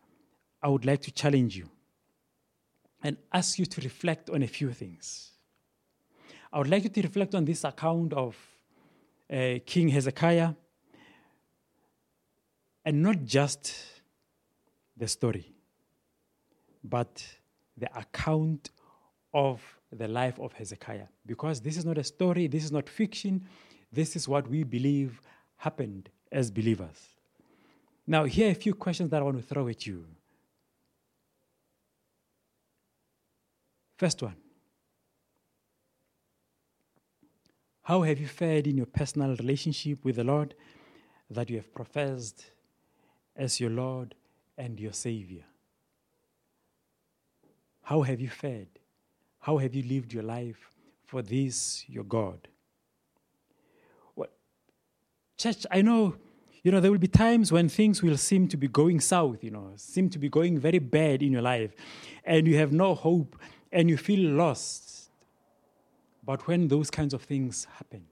I 0.61 0.67
would 0.67 0.85
like 0.85 1.01
to 1.01 1.11
challenge 1.11 1.57
you 1.57 1.69
and 3.03 3.17
ask 3.31 3.59
you 3.59 3.65
to 3.65 3.81
reflect 3.81 4.29
on 4.29 4.43
a 4.43 4.47
few 4.47 4.71
things. 4.71 5.31
I 6.51 6.59
would 6.59 6.69
like 6.69 6.83
you 6.83 6.89
to 6.89 7.01
reflect 7.01 7.35
on 7.35 7.45
this 7.45 7.63
account 7.63 8.13
of 8.13 8.35
uh, 9.31 9.59
King 9.65 9.89
Hezekiah 9.89 10.53
and 12.85 13.01
not 13.01 13.23
just 13.23 13.75
the 14.95 15.07
story, 15.07 15.53
but 16.83 17.23
the 17.75 17.89
account 17.97 18.69
of 19.35 19.61
the 19.91 20.07
life 20.07 20.39
of 20.39 20.53
Hezekiah. 20.53 21.07
Because 21.25 21.59
this 21.59 21.75
is 21.77 21.85
not 21.85 21.97
a 21.97 22.03
story, 22.03 22.47
this 22.47 22.63
is 22.63 22.71
not 22.71 22.89
fiction, 22.89 23.45
this 23.91 24.15
is 24.15 24.27
what 24.27 24.47
we 24.47 24.63
believe 24.63 25.21
happened 25.57 26.09
as 26.31 26.49
believers. 26.49 27.09
Now, 28.07 28.23
here 28.23 28.47
are 28.47 28.51
a 28.51 28.55
few 28.55 28.73
questions 28.73 29.09
that 29.09 29.21
I 29.21 29.25
want 29.25 29.37
to 29.37 29.43
throw 29.43 29.67
at 29.67 29.85
you. 29.85 30.05
First 33.97 34.21
one 34.21 34.35
How 37.83 38.01
have 38.03 38.19
you 38.19 38.27
fared 38.27 38.67
in 38.67 38.77
your 38.77 38.85
personal 38.85 39.35
relationship 39.35 40.03
with 40.03 40.15
the 40.15 40.23
Lord 40.23 40.55
that 41.29 41.49
you 41.49 41.57
have 41.57 41.73
professed 41.73 42.45
as 43.35 43.59
your 43.59 43.69
Lord 43.69 44.15
and 44.57 44.79
your 44.79 44.93
Savior? 44.93 45.43
How 47.83 48.01
have 48.01 48.21
you 48.21 48.29
fared? 48.29 48.79
How 49.45 49.59
have 49.59 49.75
you 49.75 49.83
lived 49.83 50.11
your 50.11 50.23
life 50.23 50.71
for 51.05 51.21
this, 51.21 51.85
your 51.87 52.03
God? 52.03 52.47
Well, 54.15 54.29
church, 55.37 55.67
I 55.69 55.83
know, 55.83 56.15
you 56.63 56.71
know, 56.71 56.79
there 56.79 56.89
will 56.89 56.97
be 56.97 57.07
times 57.07 57.51
when 57.51 57.69
things 57.69 58.01
will 58.01 58.17
seem 58.17 58.47
to 58.47 58.57
be 58.57 58.67
going 58.67 58.99
south, 58.99 59.43
you 59.43 59.51
know, 59.51 59.73
seem 59.75 60.09
to 60.09 60.17
be 60.17 60.29
going 60.29 60.57
very 60.57 60.79
bad 60.79 61.21
in 61.21 61.31
your 61.31 61.43
life, 61.43 61.75
and 62.23 62.47
you 62.47 62.57
have 62.57 62.71
no 62.71 62.95
hope 62.95 63.37
and 63.71 63.87
you 63.87 63.97
feel 63.97 64.31
lost. 64.31 65.11
But 66.23 66.47
when 66.47 66.67
those 66.67 66.89
kinds 66.89 67.13
of 67.13 67.21
things 67.21 67.67
happen, 67.77 68.07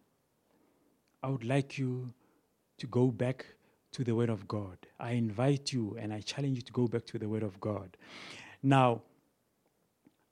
I 1.24 1.30
would 1.30 1.46
like 1.46 1.80
you 1.80 2.14
to 2.78 2.86
go 2.86 3.08
back 3.08 3.44
to 3.94 4.04
the 4.04 4.14
Word 4.14 4.30
of 4.30 4.48
God. 4.48 4.78
I 5.00 5.14
invite 5.14 5.74
you 5.74 5.98
and 6.00 6.14
I 6.14 6.20
challenge 6.20 6.58
you 6.58 6.62
to 6.62 6.74
go 6.74 6.88
back 6.88 7.08
to 7.08 7.18
the 7.18 7.28
Word 7.28 7.42
of 7.42 7.60
God. 7.60 7.98
Now, 8.62 9.02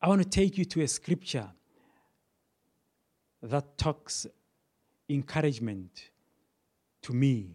I 0.01 0.07
want 0.07 0.23
to 0.23 0.27
take 0.27 0.57
you 0.57 0.65
to 0.65 0.81
a 0.81 0.87
scripture 0.87 1.47
that 3.43 3.77
talks 3.77 4.25
encouragement 5.07 6.09
to 7.03 7.13
me. 7.13 7.51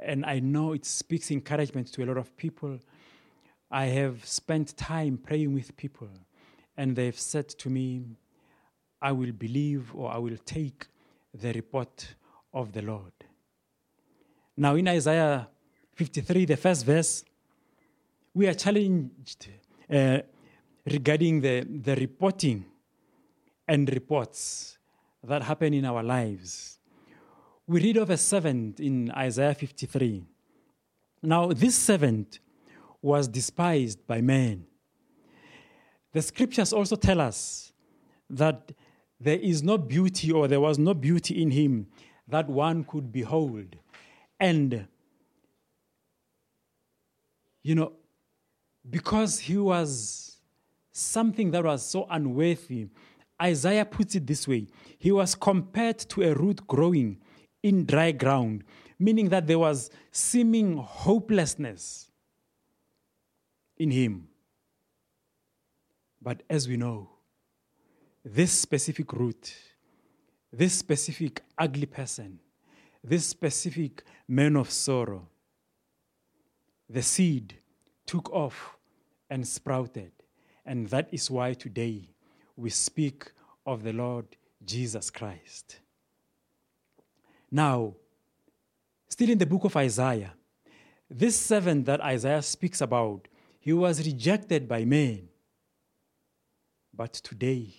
And 0.00 0.24
I 0.24 0.38
know 0.38 0.72
it 0.72 0.86
speaks 0.86 1.30
encouragement 1.30 1.92
to 1.92 2.04
a 2.04 2.06
lot 2.06 2.16
of 2.16 2.34
people. 2.36 2.78
I 3.70 3.86
have 3.86 4.24
spent 4.24 4.74
time 4.78 5.18
praying 5.18 5.52
with 5.52 5.76
people, 5.76 6.08
and 6.78 6.96
they've 6.96 7.18
said 7.18 7.48
to 7.50 7.68
me, 7.68 8.16
I 9.02 9.12
will 9.12 9.32
believe 9.32 9.94
or 9.94 10.10
I 10.10 10.16
will 10.18 10.38
take 10.46 10.86
the 11.34 11.52
report 11.52 12.14
of 12.54 12.72
the 12.72 12.82
Lord. 12.82 13.12
Now, 14.56 14.76
in 14.76 14.88
Isaiah 14.88 15.48
53, 15.94 16.46
the 16.46 16.56
first 16.56 16.86
verse, 16.86 17.22
we 18.32 18.46
are 18.46 18.54
challenged 18.54 19.48
uh, 19.92 20.20
regarding 20.92 21.40
the, 21.40 21.66
the 21.68 21.94
reporting 21.96 22.64
and 23.66 23.88
reports 23.92 24.78
that 25.22 25.42
happen 25.42 25.74
in 25.74 25.84
our 25.84 26.02
lives. 26.02 26.78
We 27.66 27.82
read 27.82 27.96
of 27.98 28.10
a 28.10 28.16
servant 28.16 28.80
in 28.80 29.10
Isaiah 29.10 29.54
53. 29.54 30.24
Now, 31.22 31.48
this 31.48 31.76
servant 31.76 32.38
was 33.02 33.28
despised 33.28 34.06
by 34.06 34.20
men. 34.20 34.66
The 36.12 36.22
scriptures 36.22 36.72
also 36.72 36.96
tell 36.96 37.20
us 37.20 37.72
that 38.30 38.72
there 39.20 39.38
is 39.38 39.62
no 39.62 39.78
beauty 39.78 40.32
or 40.32 40.48
there 40.48 40.60
was 40.60 40.78
no 40.78 40.94
beauty 40.94 41.42
in 41.42 41.50
him 41.50 41.88
that 42.28 42.48
one 42.48 42.84
could 42.84 43.12
behold. 43.12 43.76
And, 44.38 44.86
you 47.62 47.74
know, 47.74 47.92
because 48.88 49.40
he 49.40 49.56
was 49.56 50.27
something 50.98 51.50
that 51.52 51.64
was 51.64 51.84
so 51.84 52.06
unworthy, 52.10 52.88
Isaiah 53.40 53.84
puts 53.84 54.14
it 54.14 54.26
this 54.26 54.48
way 54.48 54.66
He 54.98 55.12
was 55.12 55.34
compared 55.34 55.98
to 56.10 56.22
a 56.22 56.34
root 56.34 56.66
growing 56.66 57.18
in 57.62 57.86
dry 57.86 58.12
ground, 58.12 58.64
meaning 58.98 59.28
that 59.28 59.46
there 59.46 59.58
was 59.58 59.90
seeming 60.10 60.76
hopelessness 60.76 62.10
in 63.76 63.90
him. 63.90 64.28
But 66.20 66.42
as 66.50 66.68
we 66.68 66.76
know, 66.76 67.10
this 68.24 68.52
specific 68.52 69.12
root, 69.12 69.54
this 70.52 70.74
specific 70.74 71.42
ugly 71.56 71.86
person, 71.86 72.40
this 73.02 73.26
specific 73.26 74.02
man 74.26 74.56
of 74.56 74.70
sorrow, 74.70 75.28
the 76.90 77.02
seed 77.02 77.54
took 78.06 78.32
off 78.32 78.76
and 79.30 79.46
sprouted. 79.46 80.12
And 80.68 80.86
that 80.88 81.08
is 81.10 81.30
why 81.30 81.54
today 81.54 82.10
we 82.54 82.68
speak 82.68 83.32
of 83.64 83.82
the 83.82 83.94
Lord 83.94 84.26
Jesus 84.66 85.08
Christ. 85.08 85.78
Now, 87.50 87.94
still 89.08 89.30
in 89.30 89.38
the 89.38 89.46
book 89.46 89.64
of 89.64 89.74
Isaiah, 89.78 90.34
this 91.08 91.40
servant 91.40 91.86
that 91.86 92.02
Isaiah 92.02 92.42
speaks 92.42 92.82
about, 92.82 93.28
he 93.58 93.72
was 93.72 94.06
rejected 94.06 94.68
by 94.68 94.84
men. 94.84 95.30
But 96.94 97.14
today, 97.14 97.72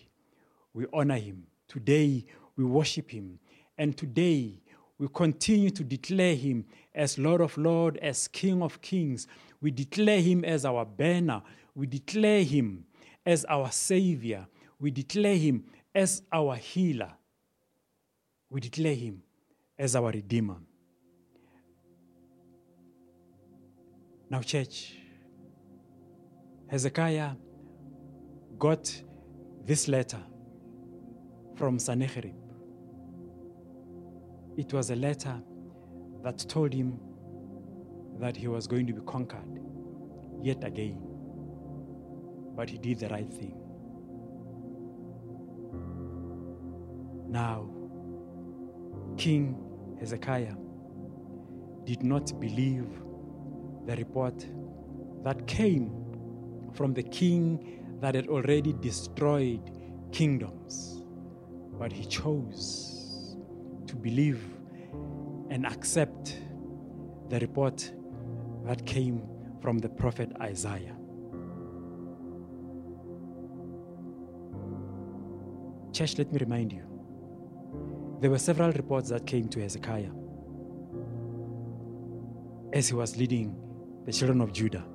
we 0.74 0.88
honor 0.92 1.20
him. 1.20 1.44
Today, 1.68 2.26
we 2.56 2.66
worship 2.66 3.12
him. 3.12 3.38
And 3.78 3.96
today, 3.96 4.64
we 4.98 5.08
continue 5.14 5.70
to 5.70 5.84
declare 5.84 6.36
him 6.36 6.66
as 6.96 7.20
Lord 7.20 7.42
of 7.42 7.56
Lords, 7.56 8.00
as 8.02 8.28
King 8.28 8.64
of 8.64 8.82
Kings. 8.82 9.28
We 9.62 9.70
declare 9.70 10.22
him 10.22 10.44
as 10.44 10.66
our 10.66 10.86
banner. 10.86 11.44
We 11.80 11.88
declare 11.88 12.44
him 12.44 12.84
as 13.26 13.46
our 13.46 13.72
Savior. 13.72 14.46
We 14.82 14.92
declare 14.92 15.38
him 15.38 15.64
as 15.96 16.22
our 16.30 16.58
healer. 16.58 17.14
We 18.50 18.60
declare 18.60 18.96
him 18.96 19.24
as 19.78 19.96
our 19.96 20.12
Redeemer. 20.12 20.58
Now, 24.30 24.42
church, 24.42 24.98
Hezekiah 26.68 27.32
got 28.58 29.02
this 29.64 29.88
letter 29.88 30.22
from 31.56 31.80
Sennacherib. 31.80 32.36
It 34.58 34.74
was 34.74 34.90
a 34.90 34.98
letter 34.98 35.42
that 36.24 36.40
told 36.50 36.74
him 36.74 37.00
that 38.20 38.36
he 38.36 38.50
was 38.50 38.68
going 38.68 38.86
to 38.88 38.92
be 38.92 39.02
conquered 39.06 39.62
yet 40.44 40.62
again. 40.66 41.09
But 42.60 42.70
he 42.70 42.78
did 42.78 43.00
the 43.00 43.08
right 43.08 43.32
thing. 43.32 43.56
Now, 47.30 47.70
King 49.16 49.56
Hezekiah 49.98 50.58
did 51.86 52.04
not 52.04 52.38
believe 52.38 52.86
the 53.86 53.96
report 53.96 54.46
that 55.24 55.48
came 55.48 55.90
from 56.74 56.94
the 56.94 57.04
king 57.04 57.98
that 58.02 58.14
had 58.14 58.28
already 58.28 58.74
destroyed 58.74 59.62
kingdoms, 60.12 61.02
but 61.80 61.94
he 61.94 62.04
chose 62.04 63.38
to 63.88 63.96
believe 63.96 64.44
and 65.50 65.66
accept 65.66 66.38
the 67.30 67.40
report 67.40 67.90
that 68.66 68.86
came 68.86 69.22
from 69.62 69.78
the 69.78 69.88
prophet 69.88 70.34
Isaiah. 70.42 70.99
Church, 76.00 76.18
let 76.18 76.32
me 76.32 76.38
remind 76.40 76.72
you 76.72 76.82
there 78.22 78.32
were 78.32 78.40
several 78.40 78.72
reports 78.72 79.10
that 79.10 79.26
came 79.26 79.50
to 79.50 79.60
Hezekiah 79.60 80.12
as 82.72 82.88
he 82.88 82.94
was 82.94 83.18
leading 83.18 83.54
the 84.06 84.14
children 84.14 84.40
of 84.40 84.54
Judah. 84.54 84.86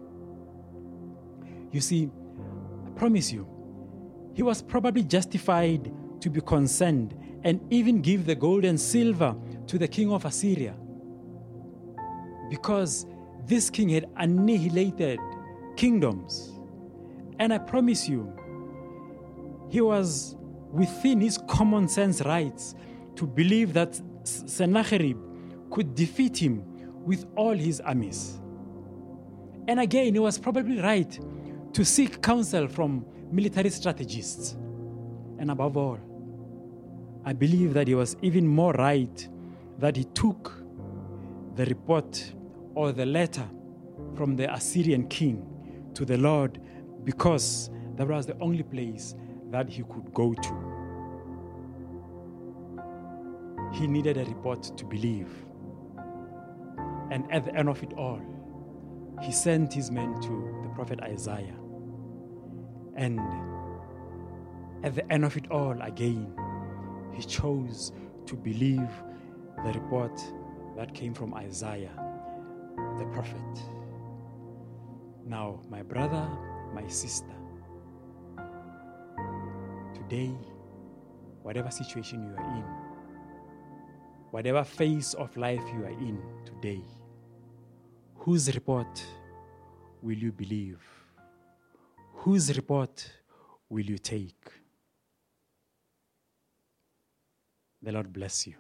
You 1.73 1.83
see, 1.83 2.11
I 2.87 2.91
promise 2.99 3.31
you, 3.31 3.47
he 4.33 4.43
was 4.43 4.63
probably 4.63 5.03
justified 5.03 5.93
to 6.23 6.31
be 6.31 6.41
concerned 6.41 7.15
and 7.43 7.61
even 7.71 8.01
give 8.01 8.25
the 8.25 8.35
gold 8.35 8.65
and 8.65 8.81
silver 8.81 9.37
to 9.67 9.77
the 9.77 9.87
king 9.87 10.11
of 10.11 10.25
Assyria 10.25 10.75
because 12.49 13.05
this 13.45 13.69
king 13.69 13.91
had 13.91 14.09
annihilated 14.17 15.21
kingdoms. 15.77 16.59
And 17.39 17.53
I 17.53 17.59
promise 17.59 18.09
you, 18.09 18.33
he 19.69 19.83
was 19.83 20.37
within 20.75 21.21
his 21.21 21.39
common 21.39 21.87
sense 21.89 22.21
rights 22.23 22.75
to 23.15 23.27
believe 23.27 23.73
that 23.75 24.01
Sennacherib 24.25 25.17
could 25.71 25.95
defeat 25.95 26.37
him 26.37 26.65
with 27.05 27.27
all 27.37 27.53
his 27.53 27.81
armies. 27.81 28.41
And 29.69 29.79
again, 29.79 30.13
he 30.13 30.19
was 30.19 30.37
probably 30.37 30.81
right 30.81 31.19
to 31.73 31.85
seek 31.85 32.21
counsel 32.21 32.67
from 32.67 33.07
military 33.31 33.71
strategists. 33.71 34.57
And 35.39 35.51
above 35.51 35.77
all, 35.77 35.99
I 37.25 37.33
believe 37.33 37.73
that 37.75 37.89
he 37.89 37.95
was 37.95 38.17
even 38.21 38.47
more 38.47 38.73
right 38.73 39.29
that 39.79 39.97
he 39.97 40.05
took 40.05 40.53
the 41.55 41.65
report 41.67 42.33
or 42.75 42.93
the 42.93 43.07
letter 43.07 43.49
from 44.17 44.37
the 44.37 44.53
Assyrian 44.53 45.09
king 45.09 45.47
to 45.95 46.05
the 46.05 46.19
Lord 46.19 46.61
because 47.05 47.71
that 47.97 48.09
was 48.09 48.27
the 48.27 48.37
only 48.41 48.63
place 48.63 49.15
that 49.51 49.69
he 49.69 49.83
could 49.83 50.13
go 50.15 50.35
to. 50.35 50.55
He 53.73 53.87
needed 53.87 54.17
a 54.17 54.25
report 54.25 54.63
to 54.77 54.85
believe. 54.85 55.29
And 57.11 57.31
at 57.33 57.45
the 57.45 57.55
end 57.55 57.69
of 57.69 57.83
it 57.83 57.93
all, 57.95 58.21
he 59.23 59.33
sent 59.33 59.73
his 59.73 59.91
men 59.91 60.21
to 60.21 60.61
the 60.63 60.69
prophet 60.71 61.01
Isaiah. 61.03 61.57
And 62.97 63.21
at 64.85 64.95
the 64.95 65.13
end 65.13 65.25
of 65.25 65.37
it 65.37 65.51
all, 65.51 65.81
again, 65.83 66.33
he 67.13 67.23
chose 67.23 67.93
to 68.27 68.37
believe 68.37 68.91
the 69.65 69.73
report 69.73 70.21
that 70.77 70.95
came 70.95 71.15
from 71.15 71.35
Isaiah, 71.35 71.95
the 72.99 73.07
prophet. 73.13 73.39
Now, 75.27 75.61
my 75.71 75.83
brother, 75.83 76.29
my 76.75 76.87
sister, 76.89 77.34
today, 80.09 80.31
whatever 81.43 81.71
situation 81.71 82.23
you 82.23 82.35
are 82.37 82.57
in, 82.57 82.65
whatever 84.31 84.65
phase 84.65 85.15
of 85.15 85.37
life 85.37 85.63
you 85.73 85.85
are 85.85 85.99
in 86.09 86.21
today, 86.45 86.83
whose 88.17 88.55
report 88.55 89.05
will 90.03 90.17
you 90.17 90.33
believe? 90.33 90.79
Whose 92.13 92.55
report 92.57 93.11
will 93.69 93.85
you 93.85 93.99
take? 93.99 94.53
The 97.83 97.93
Lord 97.93 98.13
bless 98.13 98.47
you. 98.47 98.55